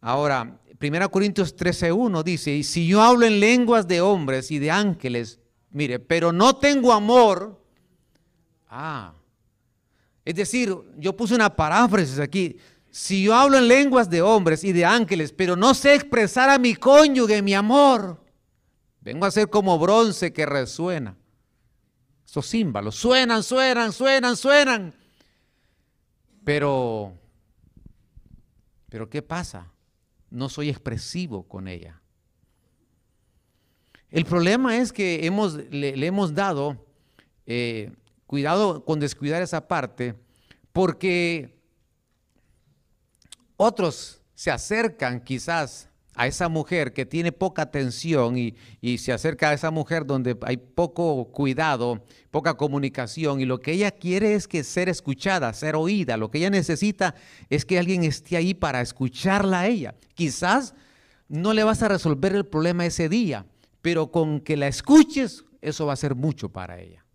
Ahora, 0.00 0.58
1 0.78 1.10
Corintios 1.10 1.56
13:1 1.56 2.22
dice, 2.22 2.52
y 2.52 2.62
si 2.62 2.86
yo 2.86 3.02
hablo 3.02 3.26
en 3.26 3.40
lenguas 3.40 3.88
de 3.88 4.00
hombres 4.00 4.50
y 4.50 4.58
de 4.58 4.70
ángeles, 4.70 5.40
mire, 5.70 5.98
pero 5.98 6.32
no 6.32 6.56
tengo 6.56 6.92
amor, 6.92 7.58
ah, 8.68 9.14
es 10.24 10.34
decir, 10.34 10.74
yo 10.98 11.16
puse 11.16 11.34
una 11.34 11.54
paráfrasis 11.54 12.18
aquí, 12.18 12.58
si 12.90 13.22
yo 13.22 13.34
hablo 13.34 13.58
en 13.58 13.68
lenguas 13.68 14.10
de 14.10 14.22
hombres 14.22 14.64
y 14.64 14.72
de 14.72 14.84
ángeles, 14.84 15.32
pero 15.32 15.56
no 15.56 15.72
sé 15.74 15.94
expresar 15.94 16.50
a 16.50 16.58
mi 16.58 16.74
cónyuge 16.74 17.42
mi 17.42 17.54
amor, 17.54 18.22
vengo 19.00 19.24
a 19.24 19.30
ser 19.30 19.48
como 19.48 19.78
bronce 19.78 20.32
que 20.32 20.44
resuena. 20.44 21.16
Esos 22.26 22.50
címbalos 22.50 22.96
suenan, 22.96 23.42
suenan, 23.42 23.92
suenan, 23.92 24.36
suenan. 24.36 24.94
Pero, 26.44 27.14
pero 28.88 29.08
¿qué 29.08 29.22
pasa? 29.22 29.72
No 30.30 30.48
soy 30.48 30.68
expresivo 30.68 31.44
con 31.44 31.68
ella. 31.68 32.00
El 34.10 34.24
problema 34.24 34.76
es 34.76 34.92
que 34.92 35.26
hemos, 35.26 35.54
le, 35.54 36.06
hemos 36.06 36.34
dado 36.34 36.84
eh, 37.46 37.92
cuidado 38.26 38.84
con 38.84 39.00
descuidar 39.00 39.42
esa 39.42 39.66
parte 39.68 40.14
porque 40.72 41.56
otros 43.56 44.20
se 44.34 44.50
acercan 44.50 45.20
quizás 45.20 45.88
a 46.16 46.26
esa 46.26 46.48
mujer 46.48 46.92
que 46.92 47.06
tiene 47.06 47.30
poca 47.30 47.62
atención 47.62 48.36
y, 48.38 48.54
se 48.98 49.12
acerca 49.12 49.50
a 49.50 49.52
esa 49.52 49.70
mujer 49.70 50.06
donde 50.06 50.36
hay 50.42 50.56
poco 50.56 51.26
cuidado, 51.30 52.04
poca 52.30 52.54
comunicación 52.54 53.40
y 53.40 53.44
lo 53.44 53.60
que 53.60 53.72
ella 53.72 53.90
quiere 53.90 54.34
es 54.34 54.48
que 54.48 54.64
ser 54.64 54.88
escuchada, 54.88 55.52
ser 55.52 55.76
oída, 55.76 56.16
lo 56.16 56.30
que 56.30 56.38
ella 56.38 56.50
necesita 56.50 57.14
es 57.50 57.64
que 57.64 57.78
alguien 57.78 58.04
esté 58.04 58.36
ahí 58.36 58.54
para 58.54 58.80
escucharla 58.80 59.60
a 59.60 59.66
ella. 59.66 59.94
Quizás 60.14 60.74
no 61.28 61.52
le 61.52 61.64
vas 61.64 61.82
a 61.82 61.88
resolver 61.88 62.34
el 62.34 62.46
problema 62.46 62.86
ese 62.86 63.08
día, 63.08 63.46
pero 63.82 64.10
con 64.10 64.40
que 64.40 64.56
la 64.56 64.68
escuches, 64.68 65.44
eso 65.60 65.86
va 65.86 65.92
a 65.92 65.96
ser 65.96 66.14
mucho 66.14 66.48
para 66.48 66.80
ella. 66.80 67.06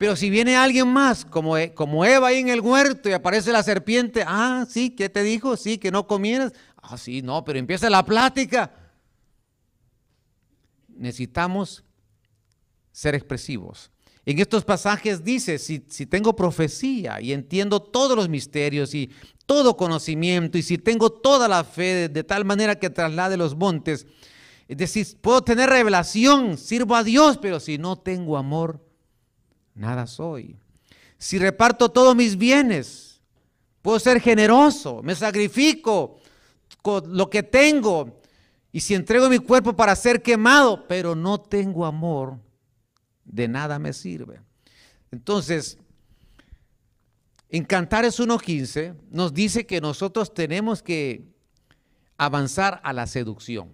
Pero 0.00 0.16
si 0.16 0.30
viene 0.30 0.56
alguien 0.56 0.88
más, 0.88 1.26
como, 1.26 1.58
e, 1.58 1.74
como 1.74 2.06
Eva 2.06 2.28
ahí 2.28 2.38
en 2.38 2.48
el 2.48 2.62
huerto 2.62 3.10
y 3.10 3.12
aparece 3.12 3.52
la 3.52 3.62
serpiente, 3.62 4.24
ah, 4.26 4.64
sí, 4.66 4.88
¿qué 4.88 5.10
te 5.10 5.22
dijo? 5.22 5.58
Sí, 5.58 5.76
que 5.76 5.90
no 5.90 6.06
comieras. 6.06 6.54
Ah, 6.82 6.96
sí, 6.96 7.22
no, 7.22 7.44
pero 7.44 7.58
empieza 7.58 7.90
la 7.90 8.04
plática. 8.04 8.72
Necesitamos 10.88 11.84
ser 12.92 13.14
expresivos. 13.14 13.90
En 14.26 14.38
estos 14.38 14.64
pasajes 14.64 15.24
dice, 15.24 15.58
si, 15.58 15.84
si, 15.88 16.06
tengo 16.06 16.36
profecía 16.36 17.20
y 17.20 17.32
entiendo 17.32 17.80
todos 17.80 18.16
los 18.16 18.28
misterios 18.28 18.94
y 18.94 19.10
todo 19.46 19.76
conocimiento 19.76 20.58
y 20.58 20.62
si 20.62 20.78
tengo 20.78 21.10
toda 21.10 21.48
la 21.48 21.64
fe 21.64 22.08
de, 22.08 22.22
tal 22.22 22.44
manera 22.44 22.78
que 22.78 22.90
traslade 22.90 23.36
los 23.36 23.56
montes, 23.56 24.06
es 24.68 24.76
decir, 24.76 25.04
puedo 25.20 25.42
tener 25.42 25.68
revelación, 25.68 26.56
sirvo 26.56 26.94
a 26.94 27.02
Dios, 27.02 27.38
pero 27.38 27.58
si 27.58 27.76
no 27.76 27.98
tengo 27.98 28.36
amor, 28.36 28.86
nada 29.74 30.06
soy. 30.06 30.56
Si 31.18 31.36
reparto 31.38 31.88
todos 31.88 32.14
mis 32.14 32.36
bienes, 32.36 33.20
puedo 33.82 33.98
ser 33.98 34.20
generoso, 34.20 35.02
me 35.02 35.16
sacrifico, 35.16 36.19
con 36.82 37.16
lo 37.16 37.30
que 37.30 37.42
tengo. 37.42 38.20
Y 38.72 38.80
si 38.80 38.94
entrego 38.94 39.28
mi 39.28 39.38
cuerpo 39.38 39.74
para 39.74 39.96
ser 39.96 40.22
quemado, 40.22 40.86
pero 40.86 41.14
no 41.14 41.40
tengo 41.40 41.84
amor, 41.84 42.38
de 43.24 43.48
nada 43.48 43.78
me 43.78 43.92
sirve. 43.92 44.40
Entonces, 45.10 45.78
en 47.48 47.64
Cantares 47.64 48.20
1.15 48.20 48.94
nos 49.10 49.34
dice 49.34 49.66
que 49.66 49.80
nosotros 49.80 50.32
tenemos 50.32 50.82
que 50.82 51.24
avanzar 52.16 52.80
a 52.84 52.92
la 52.92 53.06
seducción. 53.06 53.72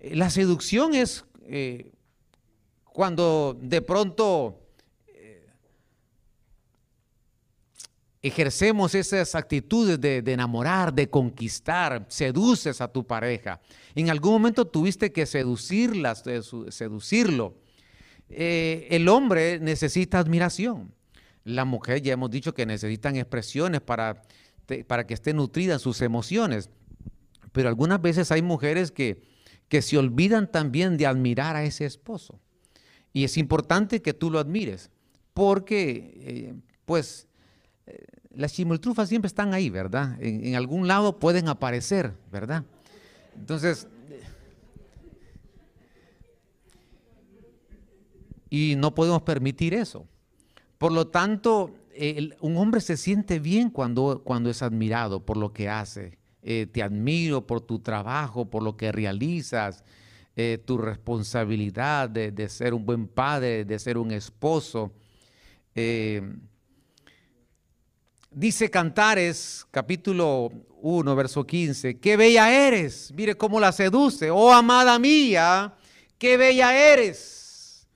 La 0.00 0.30
seducción 0.30 0.94
es 0.94 1.24
eh, 1.42 1.92
cuando 2.84 3.58
de 3.60 3.82
pronto 3.82 4.67
ejercemos 8.22 8.94
esas 8.94 9.34
actitudes 9.34 10.00
de, 10.00 10.18
enamorar, 10.26 10.92
de 10.92 11.08
conquistar, 11.08 12.06
seduces 12.08 12.80
a 12.80 12.88
tu 12.88 13.06
pareja. 13.06 13.60
En 13.94 14.10
algún 14.10 14.32
momento 14.32 14.66
tuviste 14.66 15.12
que 15.12 15.26
seducirla, 15.26 16.14
seducirlo. 16.14 17.54
Eh, 18.28 18.88
el 18.90 19.08
hombre 19.08 19.60
necesita 19.60 20.18
admiración. 20.18 20.92
La 21.44 21.64
mujer 21.64 22.02
ya 22.02 22.12
hemos 22.12 22.30
dicho 22.30 22.54
que 22.54 22.66
necesitan 22.66 23.16
expresiones 23.16 23.80
para, 23.80 24.22
para 24.86 25.06
que 25.06 25.14
estén 25.14 25.36
nutridas 25.36 25.80
sus 25.80 26.02
emociones. 26.02 26.70
Pero 27.52 27.68
algunas 27.68 28.02
veces 28.02 28.30
hay 28.32 28.42
mujeres 28.42 28.90
que, 28.90 29.22
que 29.68 29.80
se 29.80 29.96
olvidan 29.96 30.50
también 30.50 30.96
de 30.96 31.06
admirar 31.06 31.56
a 31.56 31.64
ese 31.64 31.86
esposo. 31.86 32.40
Y 33.12 33.24
es 33.24 33.36
importante 33.36 34.02
que 34.02 34.12
tú 34.12 34.30
lo 34.30 34.38
admires, 34.38 34.90
porque 35.32 36.12
eh, 36.20 36.54
pues 36.84 37.27
las 38.34 38.52
chimoltrufas 38.52 39.08
siempre 39.08 39.26
están 39.26 39.54
ahí, 39.54 39.70
¿verdad? 39.70 40.16
En, 40.20 40.54
algún 40.54 40.86
lado 40.86 41.18
pueden 41.18 41.48
aparecer, 41.48 42.14
¿verdad? 42.30 42.64
Entonces, 43.36 43.86
y 48.50 48.74
no 48.76 48.94
podemos 48.94 49.22
permitir 49.22 49.74
eso. 49.74 50.06
Por 50.78 50.92
lo 50.92 51.08
tanto, 51.08 51.74
un 52.40 52.56
hombre 52.56 52.80
se 52.80 52.96
siente 52.96 53.38
bien 53.38 53.70
cuando, 53.70 54.22
cuando 54.24 54.50
es 54.50 54.62
admirado 54.62 55.24
por 55.24 55.36
lo 55.36 55.52
que 55.52 55.68
hace. 55.68 56.18
Eh, 56.42 56.66
te 56.70 56.82
admiro 56.82 57.46
por 57.46 57.60
tu 57.60 57.80
trabajo, 57.80 58.48
por 58.48 58.62
lo 58.62 58.76
que 58.76 58.92
realizas, 58.92 59.84
eh, 60.36 60.62
tu 60.64 60.78
responsabilidad 60.78 62.08
de, 62.08 62.48
ser 62.48 62.74
un 62.74 62.86
buen 62.86 63.08
padre, 63.08 63.64
de 63.64 63.78
ser 63.78 63.98
un 63.98 64.12
esposo. 64.12 64.92
Eh, 65.74 66.22
Dice 68.38 68.70
Cantares, 68.70 69.66
capítulo 69.72 70.52
1, 70.80 71.16
verso 71.16 71.44
15, 71.44 71.98
qué 71.98 72.16
bella 72.16 72.68
eres, 72.68 73.12
mire 73.12 73.36
cómo 73.36 73.58
la 73.58 73.72
seduce, 73.72 74.30
oh 74.30 74.52
amada 74.52 74.96
mía, 75.00 75.74
qué 76.18 76.36
bella 76.36 76.92
eres. 76.92 77.88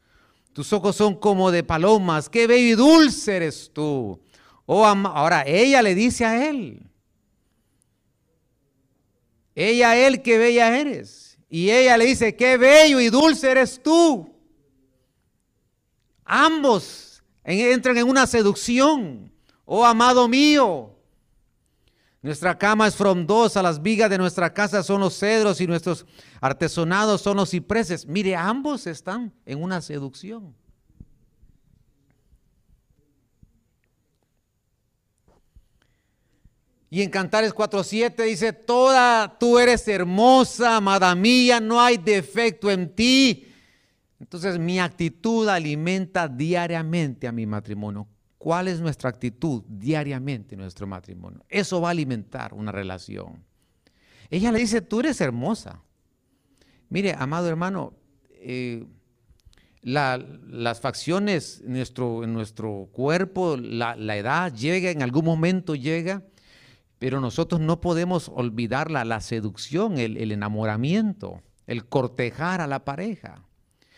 Tus 0.53 0.73
ojos 0.73 0.97
son 0.97 1.15
como 1.15 1.53
de 1.53 1.63
palomas, 1.63 2.29
qué 2.29 2.49
bello 2.49 2.73
y 2.73 2.75
dulce 2.75 3.37
eres 3.37 3.71
tú. 3.73 4.21
Oh, 4.67 4.85
ahora 4.85 5.45
ella 5.47 5.81
le 5.81 5.95
dice 5.95 6.25
a 6.25 6.49
él, 6.49 6.91
ella 9.55 9.97
él, 9.97 10.23
qué 10.23 10.39
bella 10.39 10.77
eres. 10.77 11.39
Y 11.49 11.71
ella 11.71 11.97
le 11.97 12.07
dice, 12.07 12.35
qué 12.35 12.57
bello 12.57 12.99
y 12.99 13.11
dulce 13.11 13.49
eres 13.49 13.81
tú. 13.81 14.29
Ambos 16.25 17.23
entran 17.45 17.97
en 17.97 18.09
una 18.09 18.27
seducción. 18.27 19.32
Oh, 19.64 19.85
amado 19.85 20.29
mío. 20.29 20.90
Nuestra 22.22 22.57
cama 22.57 22.87
es 22.87 22.94
frondosa, 22.94 23.62
las 23.62 23.83
vigas 23.83 24.09
de 24.09 24.16
nuestra 24.16 24.55
casa 24.55 24.85
son 24.85 25.01
los 25.01 25.18
cedros 25.18 25.61
y 25.61 25.66
nuestros 25.66 26.07
artesonados 26.40 27.20
son 27.20 27.37
los 27.37 27.51
cipreses. 27.51 28.07
Mire, 28.07 28.37
ambos 28.37 28.87
están 28.87 29.33
en 29.44 29.61
una 29.61 29.81
seducción. 29.81 30.55
Y 36.90 37.01
en 37.01 37.11
Cantares 37.11 37.55
4.7 37.55 38.22
dice, 38.25 38.53
toda 38.53 39.38
tú 39.38 39.59
eres 39.59 39.88
hermosa, 39.88 40.77
amada 40.77 41.14
mía, 41.14 41.59
no 41.59 41.81
hay 41.81 41.96
defecto 41.96 42.70
en 42.70 42.94
ti. 42.94 43.48
Entonces 44.20 44.59
mi 44.59 44.79
actitud 44.79 45.48
alimenta 45.48 46.29
diariamente 46.29 47.27
a 47.27 47.33
mi 47.33 47.46
matrimonio. 47.46 48.07
¿Cuál 48.43 48.67
es 48.67 48.81
nuestra 48.81 49.09
actitud 49.09 49.63
diariamente 49.69 50.57
en 50.57 50.63
nuestro 50.63 50.85
matrimonio? 50.85 51.45
Eso 51.49 51.81
va 51.81 51.89
a 51.89 51.91
alimentar 51.93 52.55
una 52.55 52.73
relación. 52.73 53.45
Ella 54.31 54.51
le 54.51 54.59
dice, 54.59 54.83
tú 54.83 54.99
eres 54.99 55.21
hermosa. 55.21 55.81
Mire, 56.89 57.15
amado 57.17 57.47
hermano, 57.49 57.95
eh, 58.33 58.85
las 59.83 60.81
facciones 60.81 61.63
en 61.65 62.33
nuestro, 62.33 62.89
cuerpo, 62.91 63.57
la, 63.57 63.95
la 63.95 64.17
edad 64.17 64.53
llega, 64.53 64.91
en 64.91 65.03
algún 65.03 65.25
momento 65.25 65.77
llega 65.77 66.25
pero 66.99 67.21
nosotros 67.21 67.61
no 67.61 67.81
podemos 67.81 68.29
olvidar 68.29 68.91
la, 68.91 69.21
seducción, 69.21 69.99
el 69.99 70.33
enamoramiento, 70.33 71.43
el 71.69 71.85
cortejar 71.87 72.61
a 72.61 72.67
la 72.67 72.85
pareja. 72.85 73.45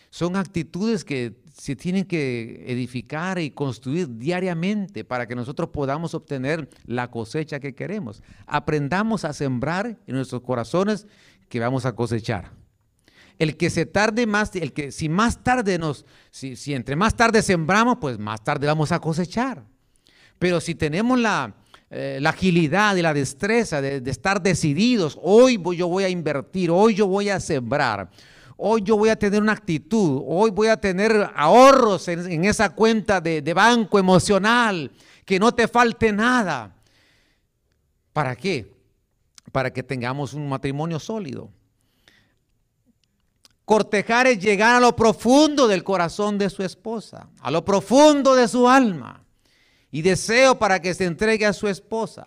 Son 0.08 0.36
actitudes 0.36 1.04
que 1.04 1.34
se 1.56 1.76
tienen 1.76 2.04
que 2.04 2.64
edificar 2.66 3.38
y 3.38 3.50
construir 3.50 4.18
diariamente 4.18 5.04
para 5.04 5.26
que 5.26 5.36
nosotros 5.36 5.68
podamos 5.68 6.12
obtener 6.12 6.68
la 6.84 7.10
cosecha 7.10 7.60
que 7.60 7.74
queremos. 7.74 8.22
Aprendamos 8.46 9.24
a 9.24 9.32
sembrar 9.32 9.96
en 10.06 10.14
nuestros 10.16 10.42
corazones 10.42 11.06
que 11.48 11.60
vamos 11.60 11.86
a 11.86 11.94
cosechar. 11.94 12.50
El 13.38 13.56
que 13.56 13.70
se 13.70 13.86
tarde 13.86 14.26
más, 14.26 14.54
el 14.56 14.72
que 14.72 14.90
si 14.90 15.08
más 15.08 15.42
tarde 15.42 15.78
nos, 15.78 16.04
si, 16.30 16.56
si 16.56 16.74
entre 16.74 16.96
más 16.96 17.16
tarde 17.16 17.40
sembramos, 17.40 17.98
pues 18.00 18.18
más 18.18 18.42
tarde 18.42 18.66
vamos 18.66 18.90
a 18.90 18.98
cosechar. 18.98 19.64
Pero 20.38 20.60
si 20.60 20.74
tenemos 20.74 21.18
la, 21.20 21.54
eh, 21.96 22.18
la 22.20 22.30
agilidad 22.30 22.96
y 22.96 23.02
la 23.02 23.14
destreza 23.14 23.80
de, 23.80 24.02
estar 24.10 24.42
decididos. 24.42 25.16
Hoy 25.22 25.62
yo 25.76 25.86
voy 25.86 26.02
a 26.02 26.08
invertir, 26.08 26.72
hoy 26.72 26.96
yo 26.96 27.06
voy 27.06 27.28
a 27.28 27.38
sembrar, 27.38 28.10
hoy 28.56 28.82
yo 28.82 28.96
voy 28.96 29.08
a 29.08 29.16
tener 29.16 29.42
una 29.42 29.52
actitud, 29.52 30.22
hoy 30.26 30.50
voy 30.50 30.68
a 30.68 30.80
tener 30.80 31.30
ahorros 31.34 32.08
en, 32.08 32.44
esa 32.44 32.70
cuenta 32.70 33.20
de, 33.20 33.54
banco 33.54 33.98
emocional, 33.98 34.90
que 35.24 35.38
no 35.38 35.52
te 35.52 35.68
falte 35.68 36.12
nada. 36.12 36.74
¿Para 38.12 38.36
qué? 38.36 38.72
Para 39.52 39.72
que 39.72 39.82
tengamos 39.82 40.34
un 40.34 40.48
matrimonio 40.48 40.98
sólido. 40.98 41.50
Cortejar 43.64 44.26
es 44.26 44.38
llegar 44.38 44.76
a 44.76 44.80
lo 44.80 44.94
profundo 44.94 45.66
del 45.66 45.82
corazón 45.82 46.36
de 46.36 46.50
su 46.50 46.62
esposa, 46.62 47.30
a 47.40 47.50
lo 47.50 47.64
profundo 47.64 48.34
de 48.34 48.46
su 48.46 48.68
alma 48.68 49.24
y 49.90 50.02
deseo 50.02 50.58
para 50.58 50.82
que 50.82 50.92
se 50.92 51.06
entregue 51.06 51.46
a 51.46 51.52
su 51.52 51.66
esposa. 51.66 52.26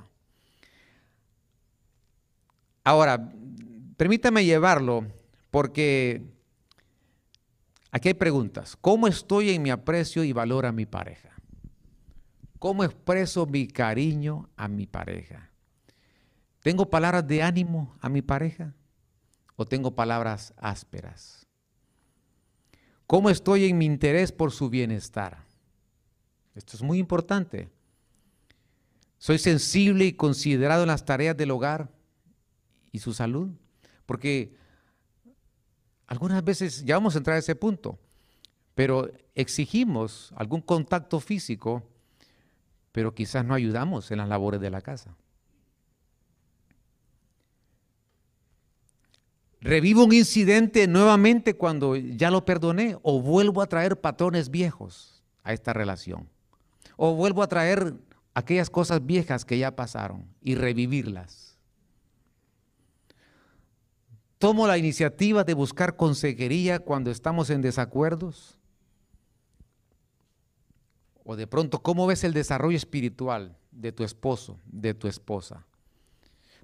Ahora, 2.83 3.31
permítame 3.97 4.45
llevarlo 4.45 5.05
porque 5.57 6.21
aquí 7.89 8.09
hay 8.09 8.13
preguntas. 8.13 8.77
¿Cómo 8.79 9.07
estoy 9.07 9.49
en 9.49 9.63
mi 9.63 9.71
aprecio 9.71 10.23
y 10.23 10.31
valor 10.31 10.67
a 10.67 10.71
mi 10.71 10.85
pareja? 10.85 11.31
¿Cómo 12.59 12.83
expreso 12.83 13.47
mi 13.47 13.67
cariño 13.67 14.51
a 14.55 14.67
mi 14.67 14.85
pareja? 14.85 15.49
¿Tengo 16.61 16.91
palabras 16.91 17.27
de 17.27 17.41
ánimo 17.41 17.97
a 18.01 18.07
mi 18.07 18.21
pareja 18.21 18.75
o 19.55 19.65
tengo 19.65 19.95
palabras 19.95 20.53
ásperas? 20.57 21.47
¿Cómo 23.07 23.31
estoy 23.31 23.65
en 23.65 23.79
mi 23.79 23.85
interés 23.85 24.31
por 24.31 24.51
su 24.51 24.69
bienestar? 24.69 25.43
Esto 26.53 26.77
es 26.77 26.83
muy 26.83 26.99
importante. 26.99 27.71
Soy 29.17 29.39
sensible 29.39 30.05
y 30.05 30.13
considerado 30.13 30.83
en 30.83 30.89
las 30.89 31.03
tareas 31.03 31.35
del 31.35 31.49
hogar 31.49 31.89
y 32.91 32.99
su 32.99 33.11
salud. 33.11 33.49
Porque 34.05 34.55
algunas 36.07 36.43
veces, 36.43 36.83
ya 36.85 36.95
vamos 36.95 37.15
a 37.15 37.19
entrar 37.19 37.35
a 37.35 37.39
ese 37.39 37.55
punto, 37.55 37.99
pero 38.73 39.11
exigimos 39.35 40.33
algún 40.35 40.61
contacto 40.61 41.19
físico, 41.19 41.83
pero 42.91 43.13
quizás 43.13 43.45
no 43.45 43.53
ayudamos 43.53 44.09
en 44.11 44.19
las 44.19 44.29
labores 44.29 44.61
de 44.61 44.69
la 44.69 44.81
casa. 44.81 45.15
Revivo 49.59 50.05
un 50.05 50.13
incidente 50.13 50.87
nuevamente 50.87 51.55
cuando 51.55 51.95
ya 51.95 52.31
lo 52.31 52.45
perdoné 52.45 52.97
o 53.01 53.21
vuelvo 53.21 53.61
a 53.61 53.67
traer 53.67 53.99
patrones 53.99 54.49
viejos 54.49 55.23
a 55.43 55.51
esta 55.51 55.73
relación. 55.73 56.29
O 56.95 57.15
vuelvo 57.15 57.43
a 57.43 57.47
traer 57.47 57.95
aquellas 58.33 58.69
cosas 58.69 59.05
viejas 59.05 59.45
que 59.45 59.57
ya 59.57 59.75
pasaron 59.75 60.25
y 60.41 60.55
revivirlas. 60.55 61.46
Tomo 64.39 64.67
la 64.67 64.77
iniciativa 64.77 65.43
de 65.43 65.53
buscar 65.53 65.95
consejería 65.95 66.79
cuando 66.79 67.09
estamos 67.09 67.49
en 67.49 67.61
desacuerdos. 67.61 68.59
O 71.23 71.35
de 71.35 71.47
pronto, 71.47 71.81
¿cómo 71.81 72.07
ves 72.07 72.23
el 72.23 72.33
desarrollo 72.33 72.77
espiritual 72.77 73.57
de 73.71 73.91
tu 73.91 74.03
esposo, 74.03 74.59
de 74.65 74.93
tu 74.93 75.07
esposa? 75.07 75.65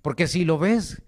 Porque 0.02 0.28
si 0.28 0.46
lo 0.46 0.60
ves 0.60 1.02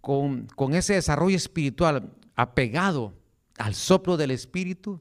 con, 0.00 0.46
con 0.56 0.74
ese 0.74 0.94
desarrollo 0.94 1.36
espiritual 1.36 2.12
apegado 2.34 3.14
al 3.58 3.74
soplo 3.74 4.16
del 4.16 4.30
Espíritu, 4.30 5.00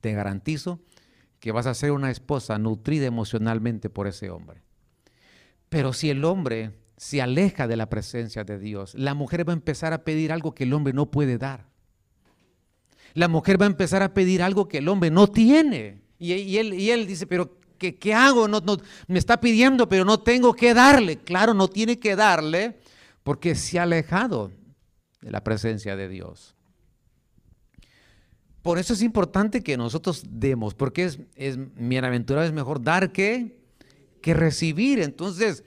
te 0.00 0.12
garantizo 0.12 0.80
que 1.40 1.52
vas 1.52 1.66
a 1.66 1.74
ser 1.74 1.92
una 1.92 2.10
esposa 2.10 2.58
nutrida 2.58 3.06
emocionalmente 3.06 3.90
por 3.90 4.06
ese 4.06 4.30
hombre. 4.30 4.62
Pero 5.68 5.92
si 5.92 6.08
el 6.10 6.24
hombre 6.24 6.72
se 6.96 7.20
aleja 7.20 7.66
de 7.66 7.76
la 7.76 7.88
presencia 7.88 8.44
de 8.44 8.58
Dios, 8.58 8.94
la 8.94 9.14
mujer 9.14 9.48
va 9.48 9.52
a 9.52 9.56
empezar 9.56 9.92
a 9.92 10.04
pedir 10.04 10.32
algo 10.32 10.54
que 10.54 10.64
el 10.64 10.72
hombre 10.72 10.92
no 10.92 11.10
puede 11.10 11.38
dar. 11.38 11.66
La 13.14 13.28
mujer 13.28 13.60
va 13.60 13.66
a 13.66 13.68
empezar 13.68 14.02
a 14.02 14.12
pedir 14.12 14.42
algo 14.42 14.68
que 14.68 14.78
el 14.78 14.88
hombre 14.88 15.10
no 15.10 15.28
tiene. 15.28 16.02
Y, 16.18 16.56
él, 16.56 17.06
dice, 17.06 17.26
pero 17.26 17.58
¿qué, 17.78 18.14
hago? 18.14 18.48
Me 19.06 19.18
está 19.18 19.40
pidiendo, 19.40 19.88
pero 19.88 20.04
no 20.04 20.20
tengo 20.20 20.54
que 20.54 20.74
darle. 20.74 21.18
Claro, 21.18 21.54
no 21.54 21.68
tiene 21.68 21.98
que 21.98 22.16
darle 22.16 22.78
porque 23.22 23.54
se 23.54 23.78
ha 23.78 23.84
alejado 23.84 24.50
de 25.20 25.30
la 25.30 25.44
presencia 25.44 25.96
de 25.96 26.08
Dios. 26.08 26.54
Por 28.62 28.78
eso 28.78 28.94
es 28.94 29.02
importante 29.02 29.62
que 29.62 29.76
nosotros 29.76 30.24
demos, 30.28 30.74
porque 30.74 31.04
es, 31.04 31.18
es 31.36 31.58
bienaventurado, 31.76 32.46
es 32.46 32.52
mejor 32.52 32.82
dar 32.82 33.12
que, 33.12 33.58
que 34.22 34.34
recibir. 34.34 35.00
Entonces, 35.00 35.62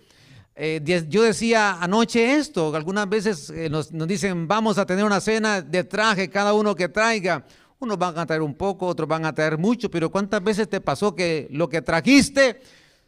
eh, 0.58 1.06
yo 1.08 1.24
decía 1.24 1.78
anoche 1.80 2.36
esto, 2.36 2.76
algunas 2.76 3.08
veces 3.08 3.50
eh, 3.50 3.70
nos, 3.70 3.92
nos, 3.92 4.08
dicen, 4.08 4.48
vamos 4.48 4.78
a 4.78 4.86
tener 4.86 5.06
una 5.06 5.22
cena 5.22 5.62
de 5.62 5.84
traje, 5.84 6.30
cada 6.30 6.54
uno 6.54 6.76
que 6.76 6.90
traiga. 6.90 7.46
Unos 7.80 7.98
van 7.98 8.18
a 8.18 8.26
traer 8.26 8.42
un 8.42 8.56
poco, 8.56 8.88
otros 8.88 9.08
van 9.08 9.26
a 9.26 9.34
traer 9.34 9.58
mucho, 9.58 9.90
pero 9.92 10.10
¿cuántas 10.10 10.44
veces 10.44 10.68
te 10.68 10.82
pasó 10.82 11.16
que 11.16 11.48
lo 11.52 11.70
que 11.70 11.82
trajiste 11.82 12.60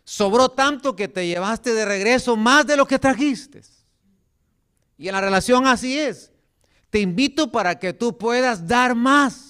sobró 0.03 0.49
tanto 0.49 0.95
que 0.95 1.07
te 1.07 1.25
llevaste 1.25 1.73
de 1.73 1.85
regreso 1.85 2.37
más 2.37 2.67
de 2.67 2.77
lo 2.77 2.85
que 2.85 2.99
trajiste? 2.99 3.61
Y 4.97 5.07
en 5.07 5.15
la 5.15 5.21
relación 5.21 5.65
así 5.65 5.97
es. 5.97 6.31
Te 6.91 6.99
invito 6.99 7.51
para 7.51 7.79
que 7.79 7.93
tú 7.93 8.17
puedas 8.17 8.67
dar 8.67 8.95
más 8.95 9.49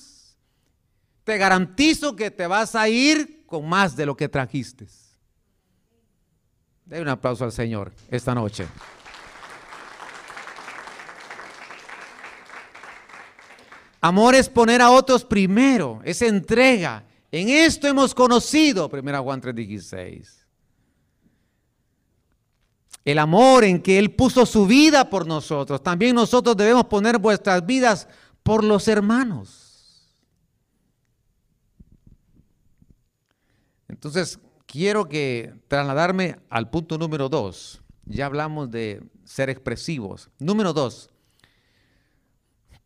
te 1.30 1.38
garantizo 1.38 2.16
que 2.16 2.32
te 2.32 2.48
vas 2.48 2.74
a 2.74 2.90
ir 2.90 3.46
con 3.46 3.70
más 3.70 3.96
de 3.96 4.08
lo 4.08 4.18
que 4.18 4.28
trajiste. 4.28 4.88
Den 6.90 7.04
un 7.04 7.10
aplauso 7.10 7.44
al 7.44 7.52
Señor 7.52 7.92
esta 8.10 8.34
noche. 8.34 8.68
Amor 14.02 14.34
es 14.34 14.50
poner 14.50 14.82
a 14.82 14.90
otros 14.90 15.24
primero, 15.24 16.02
es 16.04 16.24
entrega. 16.24 17.04
En 17.32 17.50
esto 17.50 17.88
hemos 17.88 18.16
conocido, 18.16 18.90
1 18.90 19.22
Juan 19.22 19.40
3:16. 19.40 20.48
El 23.06 23.20
amor 23.20 23.66
en 23.66 23.84
que 23.84 24.00
Él 24.00 24.16
puso 24.16 24.48
su 24.48 24.66
vida 24.66 25.12
por 25.12 25.28
nosotros. 25.28 25.84
También 25.84 26.16
nosotros 26.16 26.58
debemos 26.58 26.86
poner 26.86 27.20
vuestras 27.20 27.64
vidas 27.64 28.08
por 28.42 28.64
los 28.64 28.88
hermanos. 28.88 30.10
Entonces, 33.88 34.40
quiero 34.70 35.10
que 35.10 35.56
trasladarme 35.68 36.38
al 36.50 36.70
punto 36.70 36.98
número 37.00 37.28
dos. 37.28 37.82
Ya 38.06 38.28
hablamos 38.28 38.70
de 38.70 39.04
ser 39.24 39.50
expresivos. 39.50 40.30
Número 40.40 40.74
dos, 40.74 41.10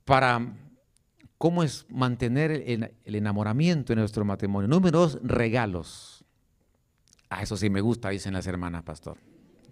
para 0.05 0.55
cómo 1.37 1.61
es 1.63 1.85
mantener 1.89 2.51
el, 2.51 2.93
enamoramiento 3.03 3.91
en 3.93 3.99
nuestro 3.99 4.23
matrimonio. 4.23 4.67
Número 4.67 4.99
dos, 4.99 5.19
regalos. 5.23 6.23
Ah, 7.29 7.43
eso 7.43 7.57
sí 7.57 7.69
me 7.69 7.81
gusta, 7.81 8.09
dicen 8.09 8.33
las 8.33 8.47
hermanas, 8.47 8.83
pastor. 8.83 9.17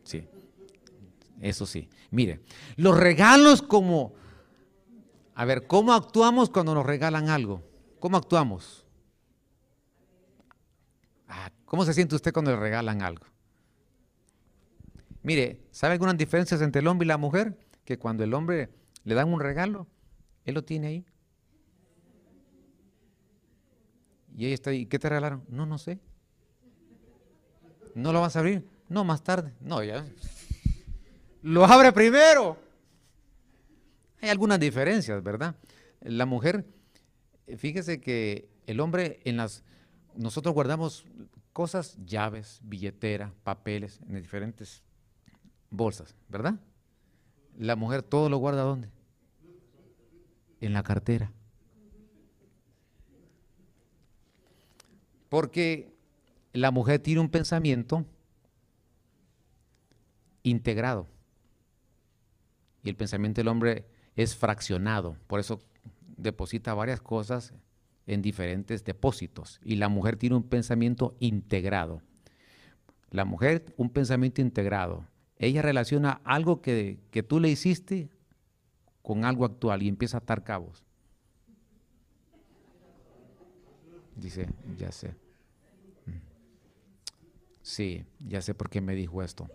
Sí, 0.04 0.28
eso 1.40 1.66
sí. 1.66 1.90
Mire, 2.12 2.42
los 2.76 2.98
regalos 2.98 3.62
como... 3.62 4.14
A 5.34 5.46
ver, 5.46 5.66
¿cómo 5.66 5.94
actuamos 5.94 6.50
cuando 6.50 6.76
nos 6.76 6.86
regalan 6.86 7.30
algo? 7.30 7.64
¿Cómo 8.00 8.18
actuamos? 8.18 8.86
Ah, 11.28 11.50
¿Cómo 11.72 11.86
se 11.86 11.94
siente 11.94 12.16
usted 12.16 12.34
cuando 12.34 12.52
le 12.52 12.58
regalan 12.58 13.02
algo? 13.02 13.26
Mire, 15.24 15.62
¿sabe 15.72 15.94
algunas 15.94 16.18
diferencias 16.18 16.62
entre 16.62 16.82
el 16.82 16.88
hombre 16.88 17.06
y 17.06 17.08
la 17.08 17.16
mujer? 17.16 17.58
Que 17.86 17.98
cuando 17.98 18.26
el 18.26 18.34
hombre 18.34 18.70
le 19.06 19.16
dan 19.16 19.32
un 19.32 19.40
regalo, 19.40 19.88
él 20.44 20.56
lo 20.56 20.66
tiene 20.66 20.88
ahí. 20.88 21.06
Y 24.36 24.48
ella 24.48 24.54
está 24.54 24.72
ahí, 24.72 24.86
¿qué 24.86 25.00
te 25.00 25.08
regalaron? 25.08 25.46
No, 25.48 25.66
no 25.66 25.78
sé. 25.78 26.02
¿No 27.96 28.12
lo 28.12 28.20
vas 28.20 28.36
a 28.36 28.40
abrir? 28.40 28.68
No, 28.90 29.06
más 29.06 29.24
tarde. 29.24 29.54
No, 29.62 29.82
ya. 29.82 30.06
Lo 31.42 31.64
abre 31.64 31.94
primero. 31.94 32.58
Hay 34.20 34.28
algunas 34.28 34.60
diferencias, 34.60 35.24
¿verdad? 35.24 35.56
La 36.02 36.26
mujer, 36.26 36.66
fíjese 37.56 38.02
que 38.02 38.50
el 38.68 38.82
hombre 38.82 39.22
en 39.24 39.38
las... 39.38 39.64
Nosotros 40.18 40.54
guardamos 40.54 41.06
cosas, 41.54 41.98
llaves, 42.06 42.60
billetera, 42.64 43.34
papeles, 43.44 44.00
en 44.08 44.16
diferentes 44.22 44.84
bolsas, 45.70 46.16
¿verdad? 46.30 46.56
La 47.58 47.76
mujer 47.76 48.04
todo 48.04 48.30
lo 48.30 48.38
guarda 48.38 48.64
¿dónde? 48.64 48.90
En 50.60 50.74
la 50.74 50.84
cartera. 50.84 51.32
Porque 55.30 55.94
la 56.54 56.72
mujer 56.72 57.00
tiene 57.00 57.22
un 57.22 57.30
pensamiento 57.30 58.06
integrado. 60.44 61.08
Y 62.84 62.90
el 62.90 62.96
pensamiento 62.96 63.40
del 63.40 63.48
hombre 63.48 63.86
es 64.16 64.36
fraccionado. 64.36 65.16
Por 65.28 65.40
eso 65.40 65.62
deposita 66.18 66.74
varias 66.74 67.02
cosas 67.02 67.54
en 68.08 68.22
diferentes 68.22 68.84
depósitos. 68.84 69.60
Y 69.64 69.76
la 69.76 69.90
mujer 69.90 70.18
tiene 70.18 70.36
un 70.36 70.44
pensamiento 70.44 71.16
integrado. 71.20 72.02
La 73.10 73.26
mujer, 73.26 73.66
un 73.78 73.90
pensamiento 73.90 74.42
integrado. 74.42 75.06
Ella 75.38 75.62
relaciona 75.62 76.22
algo 76.24 76.62
que, 76.62 77.00
que 77.12 77.24
tú 77.24 77.40
le 77.40 77.50
hiciste 77.50 78.10
con 79.02 79.26
algo 79.26 79.46
actual 79.46 79.84
y 79.84 79.88
empieza 79.88 80.18
a 80.18 80.20
atar 80.20 80.44
cabos. 80.44 80.84
Dice, 84.16 84.48
ya 84.78 84.92
sé. 84.92 85.10
Mm. 86.06 86.12
Sí, 87.62 88.06
ya 88.20 88.42
sé 88.42 88.54
por 88.54 88.70
qué 88.70 88.82
me 88.82 88.96
dijo 88.96 89.24
esto. 89.24 89.50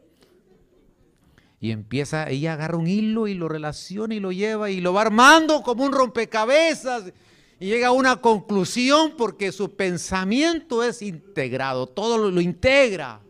Y 1.61 1.71
empieza, 1.71 2.29
ella 2.29 2.53
agarra 2.53 2.77
un 2.77 2.87
hilo 2.87 3.29
y 3.29 3.35
lo 3.35 3.49
relaciona 3.49 4.15
y 4.15 4.21
lo 4.21 4.33
lleva 4.33 4.71
y 4.71 4.81
lo 4.81 4.93
va 4.93 5.03
armando 5.03 5.63
como 5.63 5.85
un 5.85 5.93
rompecabezas. 5.93 7.13
Y 7.59 7.67
llega 7.67 7.89
a 7.89 7.93
una 7.93 8.21
conclusión 8.21 9.15
porque 9.17 9.51
su 9.51 9.75
pensamiento 9.75 10.83
es 10.83 11.01
integrado, 11.01 11.87
todo 11.87 12.31
lo, 12.31 12.41
integra. 12.41 13.23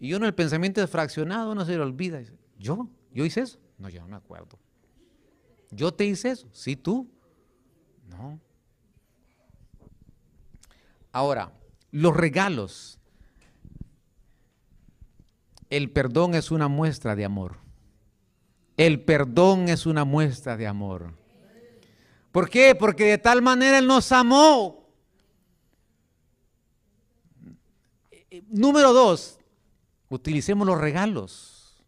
Y 0.00 0.14
uno 0.14 0.26
el 0.26 0.34
pensamiento 0.34 0.82
es 0.82 0.88
fraccionado, 0.88 1.54
no 1.54 1.64
se 1.66 1.72
le 1.72 1.80
olvida. 1.80 2.22
¿Yo? 2.58 2.88
¿Yo 3.12 3.24
hice 3.24 3.42
eso? 3.42 3.58
No, 3.76 3.90
yo 3.90 4.00
no 4.00 4.08
me 4.08 4.16
acuerdo. 4.16 4.58
¿Yo 5.70 5.92
te 5.92 6.06
hice 6.06 6.30
eso? 6.30 6.48
Sí, 6.52 6.74
tú. 6.74 7.06
No. 8.08 8.40
Ahora, 11.12 11.52
los 11.90 12.16
regalos. 12.16 12.98
El 15.68 15.90
perdón 15.90 16.34
es 16.34 16.50
una 16.50 16.68
muestra 16.68 17.14
de 17.14 17.24
amor. 17.24 17.58
El 18.76 19.00
perdón 19.02 19.68
es 19.68 19.84
una 19.84 20.04
muestra 20.04 20.56
de 20.56 20.66
amor. 20.66 21.25
¿Por 22.36 22.50
qué? 22.50 22.74
Porque 22.74 23.04
de 23.06 23.16
tal 23.16 23.40
manera 23.40 23.78
Él 23.78 23.86
nos 23.86 24.12
amó. 24.12 24.90
Número 28.50 28.92
dos, 28.92 29.38
utilicemos 30.10 30.66
los 30.66 30.78
regalos. 30.78 31.82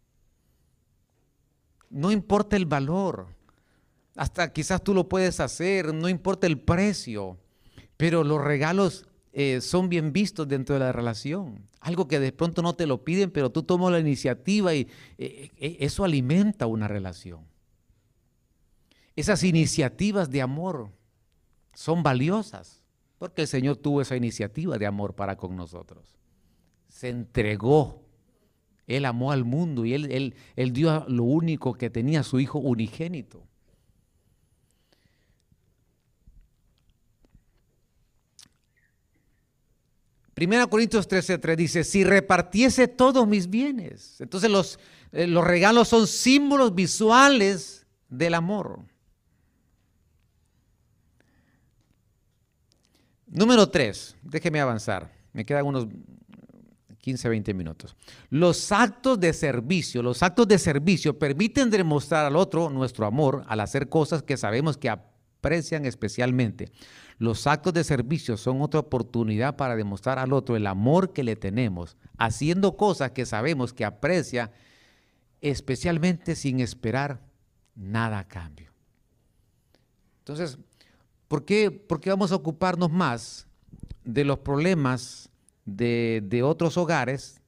No 1.91 2.11
importa 2.11 2.55
el 2.55 2.65
valor. 2.65 3.27
Hasta 4.15 4.51
quizás 4.51 4.83
tú 4.83 4.95
lo 4.95 5.07
puedes 5.07 5.39
hacer, 5.39 5.93
no 5.93 6.09
importa 6.09 6.47
el 6.47 6.59
precio. 6.59 7.37
Pero 7.95 8.23
los 8.23 8.43
regalos 8.43 9.05
eh, 9.33 9.61
son 9.61 9.87
bien 9.87 10.11
vistos 10.11 10.47
dentro 10.47 10.73
de 10.73 10.79
la 10.79 10.91
relación. 10.91 11.67
Algo 11.79 12.07
que 12.07 12.19
de 12.19 12.31
pronto 12.31 12.63
no 12.63 12.73
te 12.73 12.87
lo 12.87 13.03
piden, 13.03 13.29
pero 13.29 13.51
tú 13.51 13.61
tomas 13.61 13.91
la 13.91 13.99
iniciativa 13.99 14.73
y 14.73 14.87
eh, 15.19 15.51
eh, 15.57 15.77
eso 15.79 16.03
alimenta 16.03 16.65
una 16.65 16.87
relación. 16.87 17.45
Esas 19.19 19.43
iniciativas 19.43 20.29
de 20.29 20.41
amor 20.41 20.93
son 21.73 22.03
valiosas, 22.03 22.85
porque 23.17 23.41
el 23.41 23.49
Señor 23.49 23.75
tuvo 23.75 23.99
esa 24.01 24.15
iniciativa 24.15 24.77
de 24.77 24.85
amor 24.85 25.13
para 25.13 25.35
con 25.35 25.57
nosotros. 25.57 26.15
Se 26.87 27.09
entregó. 27.09 28.01
Él 28.87 29.03
amó 29.03 29.33
al 29.33 29.43
mundo 29.43 29.83
y 29.83 29.93
él, 29.93 30.09
él, 30.09 30.35
él 30.55 30.71
dio 30.71 31.03
lo 31.09 31.25
único 31.25 31.73
que 31.73 31.89
tenía, 31.89 32.23
su 32.23 32.39
Hijo 32.39 32.59
unigénito. 32.59 33.43
Primera 40.33 40.65
Corintios 40.67 41.09
13:3 41.09 41.55
dice, 41.57 41.83
si 41.83 42.05
repartiese 42.05 42.87
todos 42.87 43.27
mis 43.27 43.49
bienes. 43.49 44.21
Entonces 44.21 44.49
los, 44.49 44.79
eh, 45.11 45.27
los 45.27 45.43
regalos 45.43 45.89
son 45.89 46.07
símbolos 46.07 46.73
visuales 46.73 47.85
del 48.07 48.35
amor. 48.35 48.79
Número 53.29 53.69
3, 53.69 54.17
déjeme 54.23 54.59
avanzar, 54.59 55.11
me 55.33 55.45
quedan 55.45 55.65
unos 55.65 55.87
15, 56.99 57.29
20 57.29 57.53
minutos. 57.53 57.95
Los 58.29 58.71
actos 58.71 59.19
de 59.19 59.33
servicio, 59.33 60.01
los 60.01 60.23
actos 60.23 60.47
de 60.47 60.57
servicio 60.57 61.17
permiten 61.17 61.69
demostrar 61.69 62.25
al 62.25 62.35
otro 62.35 62.69
nuestro 62.69 63.05
amor 63.05 63.45
al 63.47 63.59
hacer 63.59 63.87
cosas 63.87 64.23
que 64.23 64.35
sabemos 64.35 64.77
que 64.77 64.89
aprecian 64.89 65.85
especialmente. 65.85 66.71
Los 67.17 67.47
actos 67.47 67.73
de 67.73 67.83
servicio 67.83 68.35
son 68.35 68.61
otra 68.61 68.79
oportunidad 68.79 69.55
para 69.55 69.75
demostrar 69.75 70.19
al 70.19 70.33
otro 70.33 70.55
el 70.55 70.67
amor 70.67 71.13
que 71.13 71.23
le 71.23 71.35
tenemos, 71.35 71.97
haciendo 72.17 72.77
cosas 72.77 73.11
que 73.11 73.25
sabemos 73.25 73.73
que 73.73 73.85
aprecia, 73.85 74.51
especialmente 75.41 76.35
sin 76.35 76.59
esperar 76.59 77.21
nada 77.75 78.19
a 78.19 78.27
cambio. 78.27 78.71
Entonces, 80.19 80.59
¿por 81.29 81.45
qué, 81.45 81.71
por 81.71 82.01
qué 82.01 82.09
vamos 82.09 82.33
a 82.33 82.35
ocuparnos 82.35 82.91
más 82.91 83.47
de 84.03 84.25
los 84.25 84.39
problemas 84.39 85.29
de, 85.63 86.41
otros 86.43 86.75
hogares, 86.75 87.41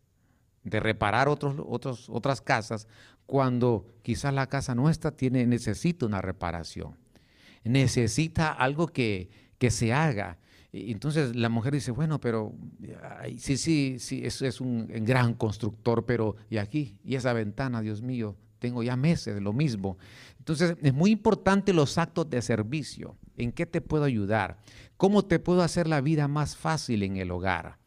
de 0.63 0.79
reparar 0.79 1.27
otros, 1.27 2.07
otras 2.07 2.39
casas, 2.39 2.87
cuando 3.25 3.85
quizás 4.03 4.33
la 4.33 4.47
casa 4.47 4.75
nuestra 4.75 5.11
tiene, 5.11 5.45
necesita 5.45 6.05
una 6.05 6.21
reparación? 6.21 6.95
Necesita 7.65 8.53
algo 8.53 8.87
que, 8.87 9.29
que 9.57 9.71
se 9.71 9.91
haga. 9.91 10.37
Entonces 10.71 11.35
la 11.35 11.49
mujer 11.49 11.73
dice, 11.73 11.91
bueno, 11.91 12.21
pero 12.21 12.53
sí, 13.37 13.57
sí, 13.57 13.97
sí, 13.99 14.21
eso 14.23 14.45
es 14.45 14.61
un 14.61 14.87
gran 14.87 15.33
constructor, 15.33 16.05
pero 16.05 16.37
y 16.49 16.57
aquí, 16.57 16.97
y 17.03 17.15
esa 17.15 17.33
ventana, 17.33 17.81
Dios 17.81 18.01
mío, 18.01 18.37
tengo 18.61 18.83
ya 18.83 18.95
meses 18.95 19.33
de 19.33 19.41
lo 19.41 19.53
mismo. 19.53 19.97
Entonces 20.41 20.75
es 20.81 20.93
muy 20.95 21.11
importante 21.11 21.71
los 21.71 21.99
actos 21.99 22.27
de 22.27 22.41
servicio. 22.41 23.15
¿En 23.37 23.51
qué 23.51 23.67
te 23.67 23.79
puedo 23.79 24.05
ayudar? 24.05 24.57
¿Cómo 24.97 25.23
te 25.23 25.37
puedo 25.37 25.61
hacer 25.61 25.87
la 25.87 26.01
vida 26.01 26.27
más 26.27 26.57
fácil 26.57 27.03
en 27.03 27.17
el 27.17 27.29
hogar? 27.29 27.77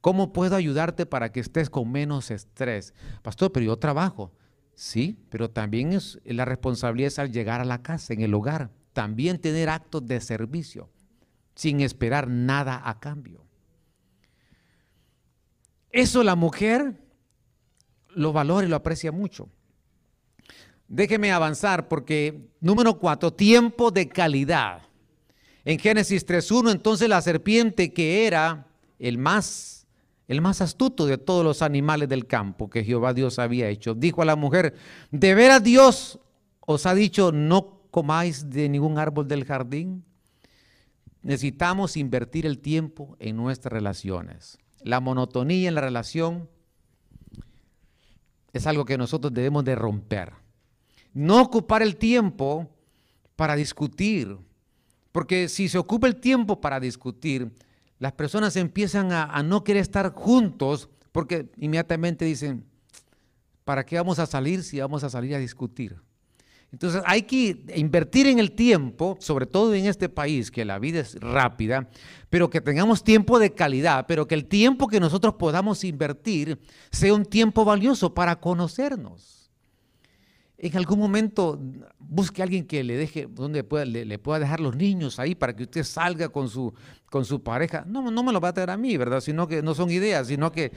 ¿Cómo 0.00 0.32
puedo 0.32 0.56
ayudarte 0.56 1.04
para 1.04 1.32
que 1.32 1.40
estés 1.40 1.68
con 1.68 1.92
menos 1.92 2.30
estrés? 2.30 2.94
Pastor, 3.20 3.52
pero 3.52 3.66
yo 3.66 3.76
trabajo. 3.76 4.32
Sí, 4.74 5.22
pero 5.28 5.50
también 5.50 5.92
es 5.92 6.18
la 6.24 6.46
responsabilidad 6.46 7.12
al 7.18 7.30
llegar 7.30 7.60
a 7.60 7.66
la 7.66 7.82
casa, 7.82 8.14
en 8.14 8.22
el 8.22 8.32
hogar. 8.32 8.70
También 8.94 9.38
tener 9.38 9.68
actos 9.68 10.06
de 10.06 10.22
servicio 10.22 10.88
sin 11.54 11.82
esperar 11.82 12.26
nada 12.26 12.80
a 12.88 13.00
cambio. 13.00 13.44
Eso 15.90 16.24
la 16.24 16.36
mujer 16.36 17.02
lo 18.14 18.32
valora 18.32 18.66
y 18.66 18.70
lo 18.70 18.76
aprecia 18.76 19.12
mucho. 19.12 19.50
Déjeme 20.88 21.30
avanzar 21.30 21.86
porque 21.86 22.48
número 22.60 22.98
cuatro, 22.98 23.30
tiempo 23.32 23.90
de 23.90 24.08
calidad. 24.08 24.82
En 25.66 25.78
Génesis 25.78 26.26
3.1, 26.26 26.72
entonces 26.72 27.10
la 27.10 27.20
serpiente 27.20 27.92
que 27.92 28.26
era 28.26 28.66
el 28.98 29.18
más, 29.18 29.86
el 30.28 30.40
más 30.40 30.62
astuto 30.62 31.04
de 31.04 31.18
todos 31.18 31.44
los 31.44 31.60
animales 31.60 32.08
del 32.08 32.26
campo 32.26 32.70
que 32.70 32.84
Jehová 32.84 33.12
Dios 33.12 33.38
había 33.38 33.68
hecho, 33.68 33.94
dijo 33.94 34.22
a 34.22 34.24
la 34.24 34.34
mujer, 34.34 34.74
¿de 35.10 35.34
veras 35.34 35.62
Dios 35.62 36.20
os 36.60 36.86
ha 36.86 36.94
dicho 36.94 37.32
no 37.32 37.82
comáis 37.90 38.48
de 38.48 38.70
ningún 38.70 38.98
árbol 38.98 39.28
del 39.28 39.44
jardín? 39.44 40.04
Necesitamos 41.20 41.98
invertir 41.98 42.46
el 42.46 42.60
tiempo 42.60 43.14
en 43.18 43.36
nuestras 43.36 43.72
relaciones. 43.74 44.56
La 44.80 45.00
monotonía 45.00 45.68
en 45.68 45.74
la 45.74 45.82
relación 45.82 46.48
es 48.54 48.66
algo 48.66 48.86
que 48.86 48.96
nosotros 48.96 49.34
debemos 49.34 49.66
de 49.66 49.74
romper. 49.74 50.47
No 51.12 51.40
ocupar 51.40 51.82
el 51.82 51.96
tiempo 51.96 52.68
para 53.36 53.56
discutir, 53.56 54.36
porque 55.12 55.48
si 55.48 55.68
se 55.68 55.78
ocupa 55.78 56.06
el 56.06 56.16
tiempo 56.16 56.60
para 56.60 56.80
discutir, 56.80 57.52
las 57.98 58.12
personas 58.12 58.56
empiezan 58.56 59.12
a, 59.12 59.42
no 59.42 59.64
querer 59.64 59.82
estar 59.82 60.12
juntos 60.12 60.88
porque 61.12 61.50
inmediatamente 61.56 62.24
dicen, 62.24 62.64
¿para 63.64 63.84
qué 63.84 63.96
vamos 63.96 64.18
a 64.18 64.26
salir 64.26 64.62
si 64.62 64.80
vamos 64.80 65.02
a 65.02 65.10
salir 65.10 65.34
a 65.34 65.38
discutir? 65.38 65.96
Entonces 66.70 67.02
hay 67.06 67.22
que 67.22 67.64
invertir 67.74 68.26
en 68.26 68.38
el 68.38 68.52
tiempo, 68.52 69.16
sobre 69.20 69.46
todo 69.46 69.74
en 69.74 69.86
este 69.86 70.08
país, 70.08 70.50
que 70.50 70.64
la 70.64 70.78
vida 70.78 71.00
es 71.00 71.18
rápida, 71.18 71.88
pero 72.28 72.50
que 72.50 72.60
tengamos 72.60 73.02
tiempo 73.02 73.38
de 73.38 73.54
calidad, 73.54 74.04
pero 74.06 74.28
que 74.28 74.34
el 74.34 74.44
tiempo 74.44 74.86
que 74.86 75.00
nosotros 75.00 75.34
podamos 75.34 75.82
invertir 75.82 76.60
sea 76.92 77.14
un 77.14 77.24
tiempo 77.24 77.64
valioso 77.64 78.14
para 78.14 78.38
conocernos. 78.38 79.37
En 80.60 80.76
algún 80.76 80.98
momento 80.98 81.56
busque 82.00 82.42
a 82.42 82.44
alguien 82.44 82.66
que 82.66 82.82
le 82.82 82.96
deje, 82.96 83.28
donde 83.30 83.62
pueda, 83.62 83.84
le, 83.84 84.18
pueda 84.18 84.40
dejar 84.40 84.58
los 84.58 84.74
niños 84.74 85.20
ahí 85.20 85.36
para 85.36 85.54
que 85.54 85.62
usted 85.62 85.84
salga 85.84 86.30
con 86.30 86.48
su, 86.48 86.74
con 87.08 87.24
su 87.24 87.40
pareja. 87.40 87.84
No, 87.86 88.10
no 88.10 88.24
me 88.24 88.32
lo 88.32 88.40
va 88.40 88.48
a 88.48 88.52
traer 88.52 88.70
a 88.70 88.76
mí, 88.76 88.96
¿verdad? 88.96 89.20
Sino 89.20 89.46
que 89.46 89.62
no 89.62 89.72
son 89.72 89.88
ideas, 89.88 90.26
sino 90.26 90.50
que 90.50 90.72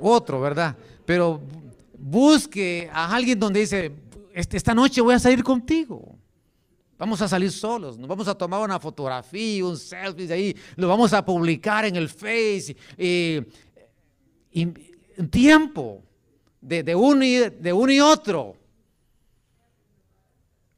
otro, 0.00 0.40
¿verdad? 0.40 0.74
Pero 1.04 1.42
busque 1.98 2.88
a 2.90 3.14
alguien 3.14 3.38
donde 3.38 3.60
dice, 3.60 3.92
este, 4.32 4.56
esta 4.56 4.74
noche 4.74 5.02
voy 5.02 5.14
a 5.14 5.18
salir 5.18 5.44
contigo. 5.44 6.16
Vamos 6.96 7.20
a 7.20 7.28
salir 7.28 7.52
solos, 7.52 7.98
nos 7.98 8.08
vamos 8.08 8.26
a 8.26 8.34
tomar 8.34 8.60
una 8.60 8.80
fotografía, 8.80 9.66
un 9.66 9.76
selfie 9.76 10.26
de 10.26 10.32
ahí, 10.32 10.56
lo 10.76 10.88
vamos 10.88 11.12
a 11.12 11.22
publicar 11.22 11.84
en 11.84 11.96
el 11.96 12.08
Face. 12.08 12.74
Un 15.18 15.28
tiempo 15.28 16.02
de, 16.58 16.82
de, 16.82 16.94
uno 16.94 17.22
y, 17.22 17.50
de 17.50 17.72
uno 17.72 17.92
y 17.92 18.00
otro. 18.00 18.63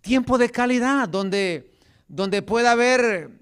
Tiempo 0.07 0.39
de 0.39 0.49
calidad, 0.49 1.09
donde, 1.09 1.73
donde 2.07 2.41
pueda 2.41 2.71
haber, 2.71 3.41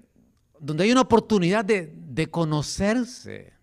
donde 0.59 0.83
hay 0.83 0.91
una 0.91 1.01
oportunidad 1.01 1.63
de, 1.63 1.93
de 1.95 2.27
conocerse. 2.27 3.53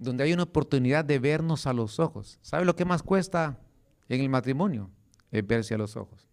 donde 0.00 0.24
hay 0.24 0.32
una 0.32 0.44
oportunidad 0.44 1.04
de 1.04 1.18
vernos 1.18 1.66
a 1.66 1.74
los 1.74 2.00
ojos. 2.00 2.38
¿Sabe 2.40 2.64
lo 2.64 2.74
que 2.74 2.86
más 2.86 3.02
cuesta 3.02 3.60
en 4.08 4.22
el 4.22 4.30
matrimonio? 4.30 4.90
Es 5.30 5.46
verse 5.46 5.74
a 5.74 5.78
los 5.78 5.94
ojos. 5.94 6.26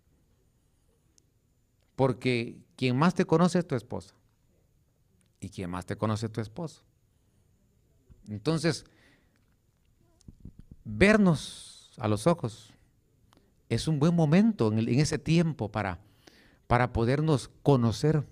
Porque 1.97 2.61
quien 2.77 2.97
más 2.97 3.13
te 3.13 3.25
conoce 3.25 3.59
es 3.59 3.67
tu 3.67 3.75
esposa. 3.75 4.15
Y 5.41 5.49
quien 5.49 5.69
más 5.69 5.85
te 5.85 5.97
conoce 5.97 6.27
es 6.27 6.31
tu 6.31 6.39
esposo. 6.39 6.81
Entonces, 8.29 8.85
vernos 10.85 11.91
a 11.97 12.07
los 12.07 12.25
ojos 12.25 12.73
es 13.69 13.87
un 13.87 13.99
buen 13.99 14.15
momento 14.15 14.71
en, 14.71 14.87
ese 14.87 15.19
tiempo 15.19 15.69
para, 15.69 15.99
para 16.67 16.93
podernos 16.93 17.49
conocer 17.63 18.23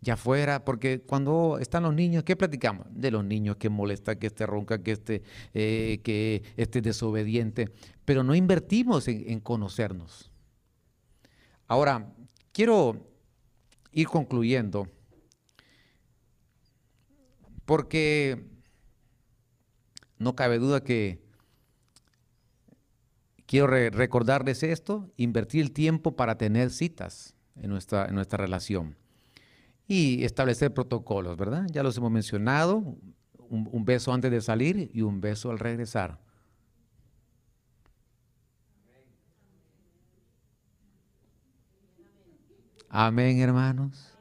ya 0.00 0.16
fuera, 0.16 0.64
porque 0.64 1.00
cuando 1.00 1.58
están 1.60 1.84
los 1.84 1.94
niños, 1.94 2.24
¿qué 2.24 2.34
platicamos? 2.34 2.86
De 2.90 3.12
los 3.12 3.24
niños 3.24 3.56
que 3.56 3.68
molesta, 3.68 4.18
que 4.18 4.26
este 4.26 4.46
ronca, 4.46 4.82
que 4.82 4.92
este, 4.92 5.22
eh, 5.54 6.00
que 6.02 6.42
este 6.56 6.82
desobediente, 6.82 7.70
pero 8.04 8.24
no 8.24 8.34
invertimos 8.34 9.06
en, 9.06 9.30
en 9.30 9.38
conocernos. 9.38 10.32
Ahora, 11.68 12.12
quiero 12.52 13.08
ir 13.92 14.08
concluyendo, 14.08 14.88
porque 17.64 18.44
no 20.18 20.34
cabe 20.34 20.58
duda 20.58 20.82
que 20.82 21.22
quiero 23.52 23.66
recordarles 23.66 24.62
esto, 24.62 25.10
invertir 25.18 25.60
el 25.60 25.72
tiempo 25.72 26.16
para 26.16 26.38
tener 26.38 26.70
citas 26.70 27.34
en 27.54 27.68
nuestra, 27.68 28.06
en 28.06 28.14
nuestra 28.14 28.38
relación 28.38 28.96
y 29.86 30.24
establecer 30.24 30.72
protocolos, 30.72 31.36
¿verdad? 31.36 31.66
Ya 31.70 31.82
los 31.82 31.94
hemos 31.98 32.10
mencionado, 32.10 32.96
un, 33.50 33.84
beso 33.84 34.10
antes 34.10 34.30
de 34.30 34.40
salir 34.40 34.90
y 34.94 35.02
un 35.02 35.20
beso 35.20 35.50
al 35.50 35.58
regresar. 35.58 36.18
Amén, 42.88 43.38
hermanos. 43.38 44.14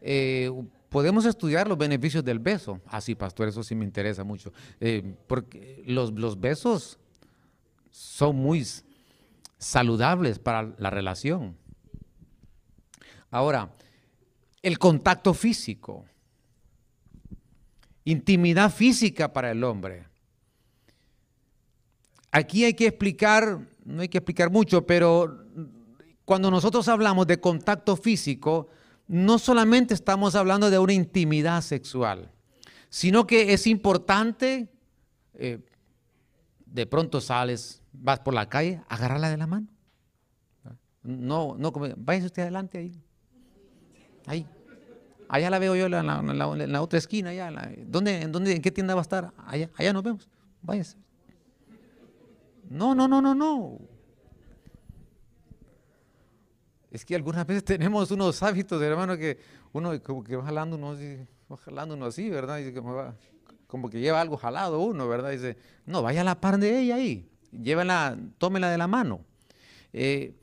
Eh, 0.00 0.50
podemos 0.88 1.26
estudiar 1.26 1.68
los 1.68 1.76
beneficios 1.76 2.24
del 2.24 2.38
beso. 2.38 2.80
Ah, 2.86 3.02
sí, 3.02 3.14
pastor, 3.14 3.48
eso 3.48 3.62
sí 3.62 3.74
me 3.74 3.84
interesa 3.84 4.24
mucho. 4.24 4.50
Eh, 4.80 5.14
porque 5.26 5.82
los, 5.86 6.10
los 6.12 6.40
besos 6.40 6.98
son 7.98 8.36
muy 8.36 8.64
saludables 9.58 10.38
para 10.38 10.72
la 10.78 10.88
relación. 10.88 11.56
Ahora, 13.28 13.74
el 14.62 14.78
contacto 14.78 15.34
físico, 15.34 16.06
intimidad 18.04 18.72
física 18.72 19.32
para 19.32 19.50
el 19.50 19.64
hombre. 19.64 20.06
Aquí 22.30 22.64
hay 22.64 22.74
que 22.74 22.86
explicar, 22.86 23.66
no 23.84 24.02
hay 24.02 24.08
que 24.08 24.18
explicar 24.18 24.50
mucho, 24.50 24.86
pero 24.86 25.44
cuando 26.24 26.52
nosotros 26.52 26.86
hablamos 26.86 27.26
de 27.26 27.40
contacto 27.40 27.96
físico, 27.96 28.68
no 29.08 29.40
solamente 29.40 29.94
estamos 29.94 30.36
hablando 30.36 30.70
de 30.70 30.78
una 30.78 30.92
intimidad 30.92 31.62
sexual, 31.62 32.30
sino 32.90 33.26
que 33.26 33.52
es 33.52 33.66
importante, 33.66 34.68
eh, 35.34 35.58
de 36.72 36.86
pronto 36.86 37.20
sales, 37.20 37.82
vas 37.92 38.20
por 38.20 38.34
la 38.34 38.48
calle, 38.48 38.82
agarrarla 38.88 39.30
de 39.30 39.36
la 39.36 39.46
mano. 39.46 39.68
No, 41.02 41.56
no, 41.58 41.72
váyase 41.96 42.26
usted 42.26 42.42
adelante 42.42 42.78
ahí. 42.78 43.02
Ahí. 44.26 44.46
Allá 45.28 45.50
la 45.50 45.58
veo 45.58 45.74
yo 45.76 45.86
en 45.86 46.06
la, 46.72 46.82
otra 46.82 46.98
esquina. 46.98 47.30
Allá, 47.30 47.50
¿dónde, 47.86 48.22
en, 48.22 48.32
dónde, 48.32 48.52
¿En 48.52 48.62
qué 48.62 48.70
tienda 48.70 48.94
va 48.94 49.00
a 49.00 49.02
estar? 49.02 49.32
Allá, 49.46 49.70
allá 49.76 49.92
nos 49.92 50.02
vemos. 50.02 50.28
Váyase. 50.62 50.96
No, 52.68 52.94
no, 52.94 53.08
no, 53.08 53.22
no, 53.22 53.34
no. 53.34 53.78
Es 56.90 57.04
que 57.04 57.14
algunas 57.14 57.46
veces 57.46 57.64
tenemos 57.64 58.10
unos 58.10 58.42
hábitos, 58.42 58.80
hermano, 58.82 59.16
que 59.16 59.38
uno 59.72 60.02
como 60.02 60.24
que 60.24 60.36
va 60.36 60.44
jalando 60.44 60.76
uno, 60.76 60.96
va 61.50 61.56
jalando 61.58 61.94
uno 61.94 62.06
así, 62.06 62.30
¿verdad? 62.30 62.58
Y 62.58 62.72
como, 62.72 63.14
como 63.68 63.88
que 63.88 64.00
lleva 64.00 64.20
algo 64.20 64.36
jalado 64.36 64.80
uno, 64.80 65.06
¿verdad? 65.06 65.30
dice, 65.30 65.56
no, 65.86 66.02
vaya 66.02 66.22
a 66.22 66.24
la 66.24 66.40
par 66.40 66.58
de 66.58 66.80
ella 66.80 66.96
ahí, 66.96 67.30
llévala, 67.52 68.18
tómela 68.38 68.68
de 68.70 68.78
la 68.78 68.88
mano. 68.88 69.20
Eh, 69.92 70.34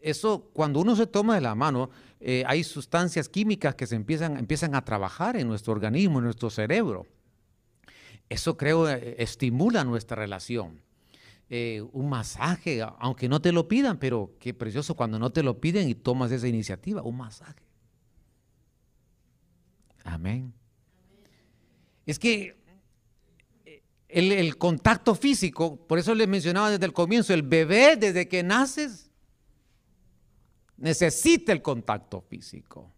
eso, 0.00 0.50
cuando 0.52 0.78
uno 0.78 0.94
se 0.94 1.08
toma 1.08 1.34
de 1.34 1.40
la 1.40 1.56
mano, 1.56 1.90
eh, 2.20 2.44
hay 2.46 2.62
sustancias 2.62 3.28
químicas 3.28 3.74
que 3.74 3.88
se 3.88 3.96
empiezan, 3.96 4.36
empiezan 4.36 4.76
a 4.76 4.84
trabajar 4.84 5.36
en 5.36 5.48
nuestro 5.48 5.72
organismo, 5.72 6.18
en 6.18 6.26
nuestro 6.26 6.48
cerebro. 6.48 7.06
Eso 8.28 8.56
creo 8.56 8.88
eh, 8.88 9.16
estimula 9.18 9.82
nuestra 9.82 10.16
relación. 10.16 10.80
Eh, 11.48 11.82
un 11.92 12.08
masaje, 12.08 12.82
aunque 12.98 13.28
no 13.28 13.40
te 13.40 13.52
lo 13.52 13.68
pidan, 13.68 13.98
pero 13.98 14.34
qué 14.40 14.52
precioso 14.52 14.94
cuando 14.94 15.18
no 15.18 15.30
te 15.30 15.42
lo 15.42 15.60
piden 15.60 15.88
y 15.88 15.94
tomas 15.94 16.32
esa 16.32 16.48
iniciativa, 16.48 17.02
un 17.02 17.16
masaje. 17.16 17.62
Amén. 20.04 20.55
Es 22.06 22.18
que 22.18 22.56
el, 24.08 24.32
el, 24.32 24.56
contacto 24.56 25.14
físico, 25.14 25.76
por 25.76 25.98
eso 25.98 26.14
les 26.14 26.28
mencionaba 26.28 26.70
desde 26.70 26.86
el 26.86 26.92
comienzo, 26.92 27.34
el 27.34 27.42
bebé 27.42 27.96
desde 27.96 28.28
que 28.28 28.42
naces 28.42 29.10
necesita 30.76 31.52
el 31.52 31.60
contacto 31.62 32.20
físico. 32.20 32.92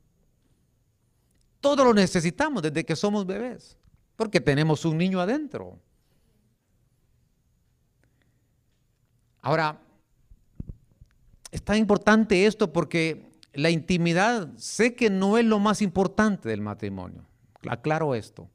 Todo 1.60 1.84
lo 1.84 1.94
necesitamos 1.94 2.62
desde 2.62 2.84
que 2.84 2.94
somos 2.94 3.26
bebés, 3.26 3.76
porque 4.16 4.40
tenemos 4.40 4.84
un 4.84 4.98
niño 4.98 5.20
adentro. 5.20 5.78
Ahora, 9.40 9.80
es 11.50 11.62
tan 11.62 11.76
importante 11.78 12.46
esto 12.46 12.72
porque 12.72 13.32
la 13.54 13.70
intimidad 13.70 14.54
sé 14.56 14.94
que 14.94 15.10
no 15.10 15.38
es 15.38 15.44
lo 15.44 15.58
más 15.58 15.82
importante 15.82 16.48
del 16.48 16.60
matrimonio, 16.60 17.24
aclaro 17.66 18.14
esto, 18.14 18.50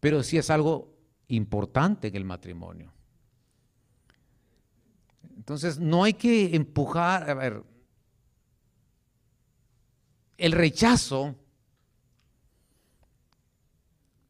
pero 0.00 0.22
sí 0.22 0.38
es 0.38 0.50
algo 0.50 0.96
importante 1.28 2.08
en 2.08 2.16
el 2.16 2.24
matrimonio. 2.24 2.92
Entonces, 5.36 5.78
no 5.78 6.04
hay 6.04 6.14
que 6.14 6.54
empujar, 6.54 7.28
a 7.30 7.34
ver, 7.34 7.62
el 10.36 10.52
rechazo, 10.52 11.34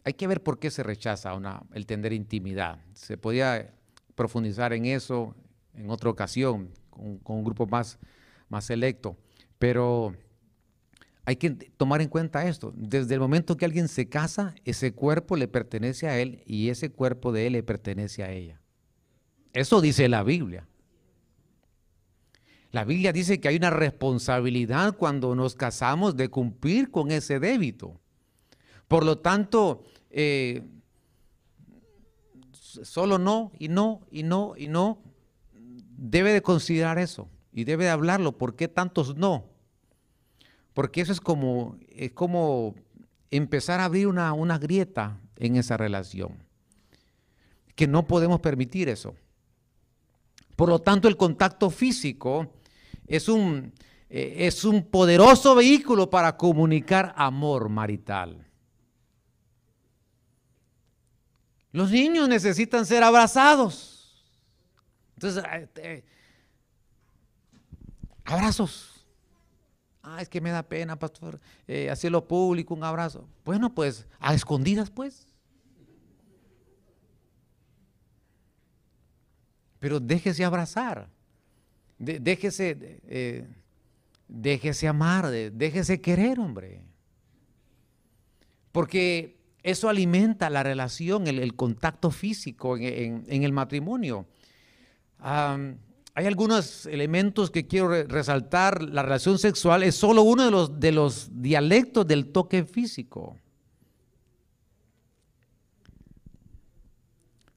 hay 0.04 0.14
que 0.14 0.26
ver 0.26 0.42
por 0.42 0.58
qué 0.58 0.70
se 0.70 0.82
rechaza 0.82 1.32
el 1.72 1.86
tener 1.86 2.12
intimidad. 2.12 2.84
Se 2.94 3.16
podía 3.16 3.74
profundizar 4.14 4.72
en 4.72 4.86
eso 4.86 5.34
en 5.74 5.88
otra 5.90 6.10
ocasión, 6.10 6.70
con, 6.90 7.20
un 7.24 7.44
grupo 7.44 7.66
más, 7.66 7.98
más 8.48 8.64
selecto. 8.64 9.16
Pero 9.58 10.14
hay 11.30 11.36
que 11.36 11.50
tomar 11.50 12.02
en 12.02 12.08
cuenta 12.08 12.48
esto. 12.48 12.72
Desde 12.74 13.14
el 13.14 13.20
momento 13.20 13.56
que 13.56 13.64
alguien 13.64 13.86
se 13.86 14.08
casa, 14.08 14.52
ese 14.64 14.92
cuerpo 14.92 15.36
le 15.36 15.46
pertenece 15.46 16.08
a 16.08 16.18
él 16.18 16.42
y 16.44 16.70
ese 16.70 16.90
cuerpo 16.90 17.30
de 17.30 17.46
él 17.46 17.52
le 17.52 17.62
pertenece 17.62 18.24
a 18.24 18.32
ella. 18.32 18.60
Eso 19.52 19.80
dice 19.80 20.08
la 20.08 20.24
Biblia. 20.24 20.66
La 22.72 22.84
Biblia 22.84 23.12
dice 23.12 23.40
que 23.40 23.46
hay 23.46 23.56
una 23.56 23.70
responsabilidad 23.70 24.96
cuando 24.96 25.36
nos 25.36 25.54
casamos 25.54 26.16
de 26.16 26.30
cumplir 26.30 26.90
con 26.90 27.12
ese 27.12 27.38
débito. 27.38 28.00
Por 28.88 29.04
lo 29.04 29.18
tanto, 29.18 29.84
eh, 30.10 30.64
solo 32.50 33.18
no 33.18 33.52
y 33.56 33.68
no 33.68 34.00
y 34.10 34.24
no 34.24 34.54
y 34.56 34.66
no, 34.66 35.00
debe 35.96 36.32
de 36.32 36.42
considerar 36.42 36.98
eso 36.98 37.28
y 37.52 37.62
debe 37.62 37.84
de 37.84 37.90
hablarlo. 37.90 38.36
¿Por 38.36 38.56
qué 38.56 38.66
tantos 38.66 39.14
no? 39.14 39.44
Porque 40.74 41.00
eso 41.00 41.12
es 41.12 41.20
como, 41.20 41.76
es 41.88 42.12
como 42.12 42.74
empezar 43.30 43.80
a 43.80 43.86
abrir 43.86 44.06
una, 44.06 44.32
una 44.32 44.58
grieta 44.58 45.20
en 45.36 45.56
esa 45.56 45.76
relación. 45.76 46.42
Que 47.74 47.86
no 47.86 48.06
podemos 48.06 48.40
permitir 48.40 48.88
eso. 48.88 49.14
Por 50.56 50.68
lo 50.68 50.78
tanto, 50.78 51.08
el 51.08 51.16
contacto 51.16 51.70
físico 51.70 52.52
es 53.06 53.28
un, 53.28 53.72
eh, 54.10 54.46
es 54.46 54.64
un 54.64 54.84
poderoso 54.84 55.54
vehículo 55.54 56.10
para 56.10 56.36
comunicar 56.36 57.14
amor 57.16 57.68
marital. 57.68 58.46
Los 61.72 61.90
niños 61.90 62.28
necesitan 62.28 62.84
ser 62.84 63.02
abrazados. 63.02 64.24
Entonces, 65.14 65.44
eh, 65.52 65.68
eh, 65.76 66.04
abrazos. 68.24 68.89
Ah, 70.12 70.22
es 70.22 70.28
que 70.28 70.40
me 70.40 70.50
da 70.50 70.62
pena, 70.62 70.98
pastor, 70.98 71.40
hacerlo 71.90 72.26
público, 72.26 72.74
un 72.74 72.84
abrazo. 72.84 73.28
Bueno, 73.44 73.74
pues, 73.74 74.06
a 74.18 74.34
escondidas, 74.34 74.90
pues. 74.90 75.26
Pero 79.78 80.00
déjese 80.00 80.44
abrazar 80.44 81.08
déjese, 82.00 83.00
eh, 83.08 83.46
déjese 84.26 84.88
amar, 84.88 85.30
déjese 85.30 86.00
querer, 86.00 86.40
hombre. 86.40 86.82
Porque 88.72 89.36
eso 89.62 89.88
alimenta 89.88 90.48
la 90.48 90.62
relación, 90.62 91.26
el, 91.26 91.54
contacto 91.54 92.10
físico 92.10 92.76
en, 92.76 93.24
el 93.28 93.52
matrimonio. 93.52 94.26
Hay 96.14 96.26
algunos 96.26 96.86
elementos 96.86 97.50
que 97.50 97.66
quiero 97.66 97.88
resaltar. 98.04 98.82
La 98.82 99.02
relación 99.02 99.38
sexual 99.38 99.82
es 99.82 99.94
solo 99.94 100.22
uno 100.22 100.68
de 100.68 100.92
los, 100.92 101.28
dialectos 101.40 102.06
del 102.06 102.32
toque 102.32 102.64
físico. 102.64 103.36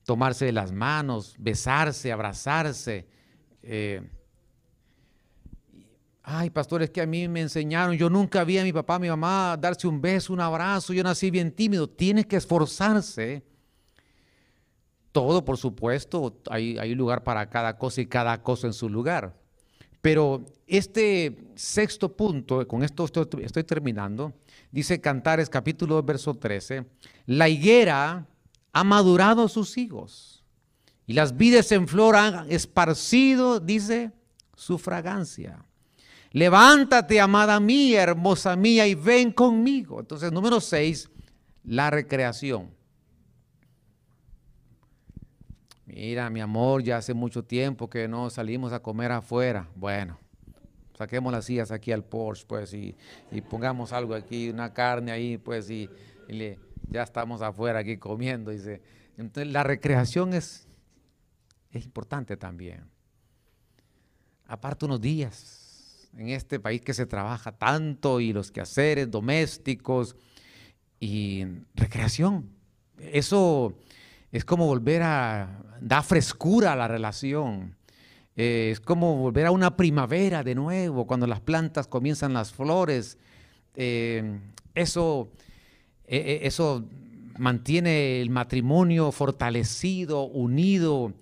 Tomarse 0.05 0.45
de 0.45 0.51
las 0.51 0.71
manos, 0.71 1.35
besarse, 1.39 2.11
abrazarse. 2.11 3.07
Eh, 3.63 4.01
Ay, 6.25 6.49
pastor, 6.49 6.81
es 6.81 6.89
que 6.89 7.01
a 7.01 7.05
mí 7.05 7.27
me 7.27 7.41
enseñaron, 7.41 7.97
yo 7.97 8.09
nunca 8.09 8.45
vi 8.45 8.57
a 8.57 8.63
mi 8.63 8.71
papá, 8.71 8.95
a 8.95 8.99
mi 8.99 9.09
mamá 9.09 9.57
darse 9.59 9.87
un 9.89 9.99
beso, 9.99 10.31
un 10.31 10.39
abrazo, 10.39 10.93
yo 10.93 11.03
nací 11.03 11.29
bien 11.29 11.51
tímido. 11.51 11.89
Tiene 11.89 12.25
que 12.25 12.37
esforzarse. 12.37 13.43
Todo, 15.13 15.45
por 15.45 15.57
supuesto, 15.59 16.41
hay, 16.49 16.95
lugar 16.95 17.23
para 17.23 17.47
cada 17.47 17.77
cosa 17.77 18.01
y 18.01 18.07
cada 18.07 18.41
cosa 18.41 18.65
en 18.65 18.73
su 18.73 18.89
lugar. 18.89 19.35
Pero 20.01 20.43
este 20.65 21.37
sexto 21.55 22.17
punto, 22.17 22.67
con 22.67 22.83
esto 22.83 23.05
estoy, 23.05 23.63
terminando, 23.63 24.33
dice 24.71 24.99
Cantares 24.99 25.51
capítulo 25.51 25.95
2, 25.95 26.05
verso 26.05 26.33
13, 26.33 26.85
la 27.27 27.47
higuera 27.47 28.25
ha 28.73 28.83
madurado 28.83 29.47
sus 29.47 29.77
higos 29.77 30.43
y 31.05 31.13
las 31.13 31.37
vides 31.37 31.71
en 31.71 31.87
flor 31.87 32.15
han 32.15 32.51
esparcido, 32.51 33.59
dice, 33.59 34.11
su 34.55 34.79
fragancia. 34.79 35.63
Levántate, 36.31 37.21
amada 37.21 37.59
mía, 37.59 38.01
hermosa 38.01 38.55
mía, 38.55 38.87
y 38.87 38.95
ven 38.95 39.31
conmigo. 39.31 39.99
Entonces, 39.99 40.31
número 40.31 40.59
seis, 40.59 41.07
la 41.63 41.91
recreación. 41.91 42.71
Mira, 45.95 46.27
mi 46.31 46.41
amor, 46.41 46.81
ya 46.81 46.97
hace 46.97 47.13
mucho 47.13 47.43
tiempo 47.43 47.87
que 47.87 48.07
no 48.07 48.31
salimos 48.31 48.73
a 48.73 48.81
comer 48.81 49.11
afuera. 49.11 49.69
Bueno, 49.75 50.19
saquemos 50.97 51.31
las 51.31 51.45
sillas 51.45 51.69
aquí 51.69 51.91
al 51.91 52.03
Porsche, 52.03 52.45
pues, 52.47 52.73
y, 52.73 52.95
pongamos 53.47 53.93
algo 53.93 54.15
aquí, 54.15 54.49
una 54.49 54.73
carne 54.73 55.11
ahí, 55.11 55.37
pues, 55.37 55.69
y, 55.69 55.87
ya 56.89 57.03
estamos 57.03 57.43
afuera 57.43 57.79
aquí 57.79 57.97
comiendo. 57.97 58.49
Dice. 58.49 58.81
Entonces, 59.17 59.53
la 59.53 59.61
recreación 59.61 60.33
es, 60.33 60.67
es 61.71 61.85
importante 61.85 62.37
también. 62.37 62.85
Aparte 64.47 64.85
unos 64.85 64.99
días, 64.99 66.09
en 66.17 66.29
este 66.29 66.59
país 66.59 66.81
que 66.81 66.95
se 66.95 67.05
trabaja 67.05 67.51
tanto 67.51 68.19
y 68.19 68.33
los 68.33 68.51
quehaceres 68.51 69.11
domésticos 69.11 70.15
y 70.99 71.45
recreación. 71.75 72.49
Eso 72.97 73.75
es 74.33 74.43
como 74.43 74.65
volver 74.65 75.03
a 75.03 75.63
dar 75.79 76.03
frescura 76.03 76.73
a 76.73 76.75
la 76.75 76.87
relación. 76.87 77.75
Eh, 78.35 78.69
es 78.71 78.79
como 78.79 79.15
volver 79.15 79.45
a 79.45 79.51
una 79.51 79.77
primavera 79.77 80.43
de 80.43 80.55
nuevo, 80.55 81.05
cuando 81.05 81.27
las 81.27 81.39
plantas 81.39 81.87
comienzan 81.87 82.33
las 82.33 82.51
flores. 82.51 83.19
Eh, 83.75 84.39
eso, 84.73 85.31
eh, 86.05 86.39
eso 86.41 86.83
mantiene 87.37 88.21
el 88.21 88.31
matrimonio 88.31 89.11
fortalecido, 89.11 90.23
unido. 90.23 91.13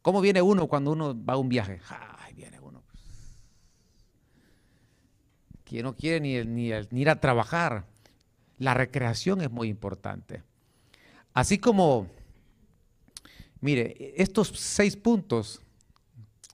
¿Cómo 0.00 0.22
viene 0.22 0.40
uno 0.40 0.68
cuando 0.68 0.92
uno 0.92 1.14
va 1.24 1.34
a 1.34 1.36
un 1.36 1.50
viaje? 1.50 1.78
que 5.62 5.82
no 5.82 5.96
quiere 5.96 6.20
ni, 6.20 6.44
ni, 6.44 7.00
ir 7.00 7.08
a 7.10 7.20
trabajar. 7.20 7.86
La 8.58 8.74
recreación 8.74 9.40
es 9.40 9.50
muy 9.50 9.68
importante. 9.68 10.42
Así 11.34 11.58
como, 11.58 12.08
mire, 13.60 14.14
estos 14.16 14.48
seis 14.48 14.96
puntos 14.96 15.60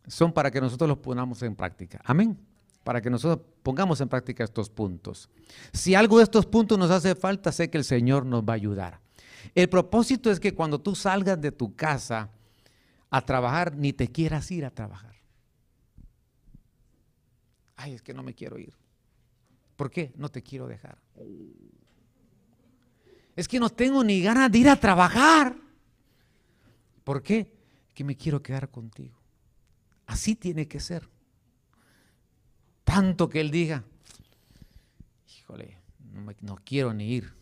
son 0.06 0.32
para 0.32 0.50
que 0.50 0.60
nosotros 0.60 0.88
los 0.88 0.98
pongamos 0.98 1.42
en 1.42 1.54
práctica. 1.54 2.00
Amén. 2.04 2.38
Para 2.84 3.00
que 3.00 3.10
nosotros 3.10 3.46
pongamos 3.62 4.00
en 4.00 4.08
práctica 4.08 4.44
estos 4.44 4.70
puntos. 4.70 5.28
Si 5.72 5.94
algo 5.94 6.18
de 6.18 6.24
estos 6.24 6.46
puntos 6.46 6.78
nos 6.78 6.90
hace 6.90 7.14
falta, 7.14 7.52
sé 7.52 7.70
que 7.70 7.78
el 7.78 7.84
Señor 7.84 8.24
nos 8.24 8.42
va 8.42 8.52
a 8.52 8.56
ayudar. 8.56 9.00
El 9.54 9.68
propósito 9.68 10.30
es 10.30 10.40
que 10.40 10.54
cuando 10.54 10.80
tú 10.80 10.94
salgas 10.94 11.40
de 11.40 11.52
tu 11.52 11.74
casa 11.74 12.30
a 13.10 13.20
trabajar, 13.20 13.76
ni 13.76 13.92
te 13.92 14.08
quieras 14.08 14.50
ir 14.50 14.64
a 14.64 14.70
trabajar. 14.70 15.14
Ay, 17.76 17.94
es 17.94 18.02
que 18.02 18.14
no 18.14 18.22
me 18.22 18.34
quiero 18.34 18.58
ir. 18.58 18.74
¿Por 19.76 19.90
qué? 19.90 20.12
No 20.16 20.28
te 20.28 20.42
quiero 20.42 20.66
dejar. 20.66 20.98
Es 23.38 23.46
que 23.46 23.60
no 23.60 23.70
tengo 23.70 24.02
ni 24.02 24.20
ganas 24.20 24.50
de 24.50 24.58
ir 24.58 24.68
a 24.68 24.74
trabajar. 24.74 25.54
¿Por 27.04 27.22
qué? 27.22 27.54
Que 27.94 28.02
me 28.02 28.16
quiero 28.16 28.42
quedar 28.42 28.68
contigo. 28.68 29.16
Así 30.06 30.34
tiene 30.34 30.66
que 30.66 30.80
ser. 30.80 31.08
Tanto 32.82 33.28
que 33.28 33.40
Él 33.40 33.52
diga, 33.52 33.84
híjole, 35.38 35.78
no, 36.12 36.32
no 36.40 36.56
quiero 36.64 36.92
ni 36.92 37.12
ir. 37.12 37.32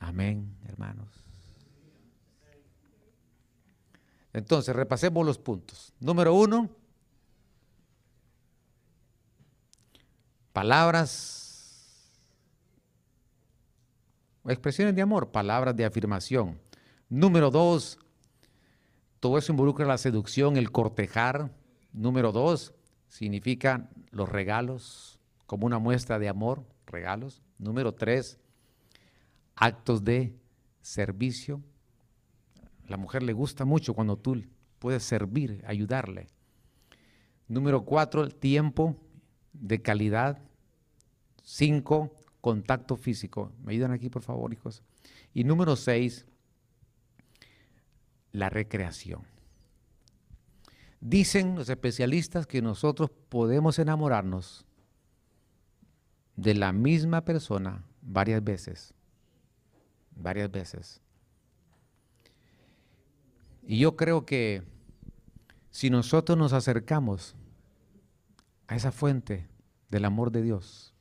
Amén, 0.00 0.52
hermanos. 0.66 1.08
Entonces, 4.32 4.74
repasemos 4.74 5.24
los 5.24 5.38
puntos. 5.38 5.92
Número 6.00 6.34
uno, 6.34 6.68
palabras, 10.52 11.47
expresiones 14.50 14.94
de 14.94 15.02
amor, 15.02 15.30
palabras 15.30 15.76
de 15.76 15.84
afirmación. 15.84 16.60
Número 17.08 17.50
dos, 17.50 17.98
todo 19.20 19.38
eso 19.38 19.52
involucra 19.52 19.86
la 19.86 19.98
seducción, 19.98 20.56
el 20.56 20.70
cortejar. 20.70 21.50
Número 21.92 22.32
dos, 22.32 22.74
significa 23.08 23.90
los 24.10 24.28
regalos 24.28 25.18
como 25.46 25.66
una 25.66 25.78
muestra 25.78 26.18
de 26.18 26.28
amor, 26.28 26.64
regalos. 26.86 27.42
Número 27.58 27.94
tres, 27.94 28.38
actos 29.56 30.04
de 30.04 30.36
servicio. 30.80 31.62
La 32.86 32.96
mujer 32.96 33.22
le 33.22 33.32
gusta 33.32 33.64
mucho 33.64 33.94
cuando 33.94 34.16
tú 34.16 34.42
puedes 34.78 35.02
servir, 35.02 35.64
ayudarle. 35.66 36.28
Número 37.48 37.84
cuatro, 37.84 38.22
el 38.22 38.34
tiempo 38.34 38.96
de 39.52 39.82
calidad. 39.82 40.38
Cinco, 41.42 42.14
contacto 42.48 42.96
físico. 42.96 43.52
¿Me 43.62 43.72
ayudan 43.72 43.92
aquí, 43.92 44.08
por 44.08 44.22
favor, 44.22 44.50
hijos? 44.54 44.82
Y 45.34 45.44
número 45.44 45.76
seis, 45.76 46.24
la 48.32 48.48
recreación. 48.48 49.20
Dicen 50.98 51.56
los 51.56 51.68
especialistas 51.68 52.46
que 52.46 52.62
nosotros 52.62 53.10
podemos 53.28 53.78
enamorarnos 53.78 54.64
de 56.36 56.54
la 56.54 56.72
misma 56.72 57.22
persona 57.26 57.84
varias 58.00 58.42
veces, 58.42 58.94
varias 60.16 60.50
veces. 60.50 61.02
Y 63.62 63.78
yo 63.78 63.94
creo 63.94 64.24
que 64.24 64.62
si 65.70 65.90
nosotros 65.90 66.38
nos 66.38 66.54
acercamos 66.54 67.36
a 68.68 68.74
esa 68.74 68.90
fuente 68.90 69.46
del 69.90 70.06
amor 70.06 70.32
de 70.32 70.40
Dios, 70.40 70.94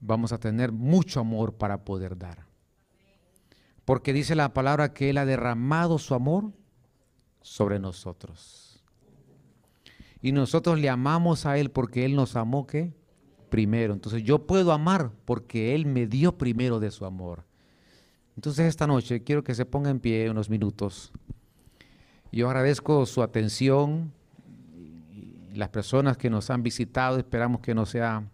vamos 0.00 0.32
a 0.32 0.38
tener 0.38 0.72
mucho 0.72 1.20
amor 1.20 1.54
para 1.54 1.84
poder 1.84 2.16
dar. 2.16 2.46
Porque 3.84 4.12
dice 4.12 4.34
la 4.34 4.52
palabra 4.52 4.92
que 4.92 5.10
Él 5.10 5.18
ha 5.18 5.24
derramado 5.24 5.98
su 5.98 6.14
amor 6.14 6.52
sobre 7.40 7.78
nosotros. 7.78 8.82
Y 10.20 10.32
nosotros 10.32 10.78
le 10.78 10.88
amamos 10.88 11.46
a 11.46 11.56
Él 11.58 11.70
porque 11.70 12.04
Él 12.04 12.16
nos 12.16 12.34
amó 12.36 12.66
que 12.66 12.92
primero. 13.48 13.94
Entonces 13.94 14.24
yo 14.24 14.46
puedo 14.46 14.72
amar 14.72 15.12
porque 15.24 15.74
Él 15.74 15.86
me 15.86 16.06
dio 16.06 16.36
primero 16.36 16.80
de 16.80 16.90
su 16.90 17.04
amor. 17.04 17.44
Entonces 18.34 18.66
esta 18.66 18.86
noche 18.86 19.22
quiero 19.22 19.44
que 19.44 19.54
se 19.54 19.64
ponga 19.64 19.90
en 19.90 20.00
pie 20.00 20.28
unos 20.28 20.50
minutos. 20.50 21.12
Yo 22.32 22.48
agradezco 22.48 23.06
su 23.06 23.22
atención, 23.22 24.12
las 25.54 25.68
personas 25.70 26.16
que 26.16 26.28
nos 26.28 26.50
han 26.50 26.62
visitado, 26.62 27.18
esperamos 27.18 27.60
que 27.60 27.74
no 27.74 27.86
sea 27.86 28.28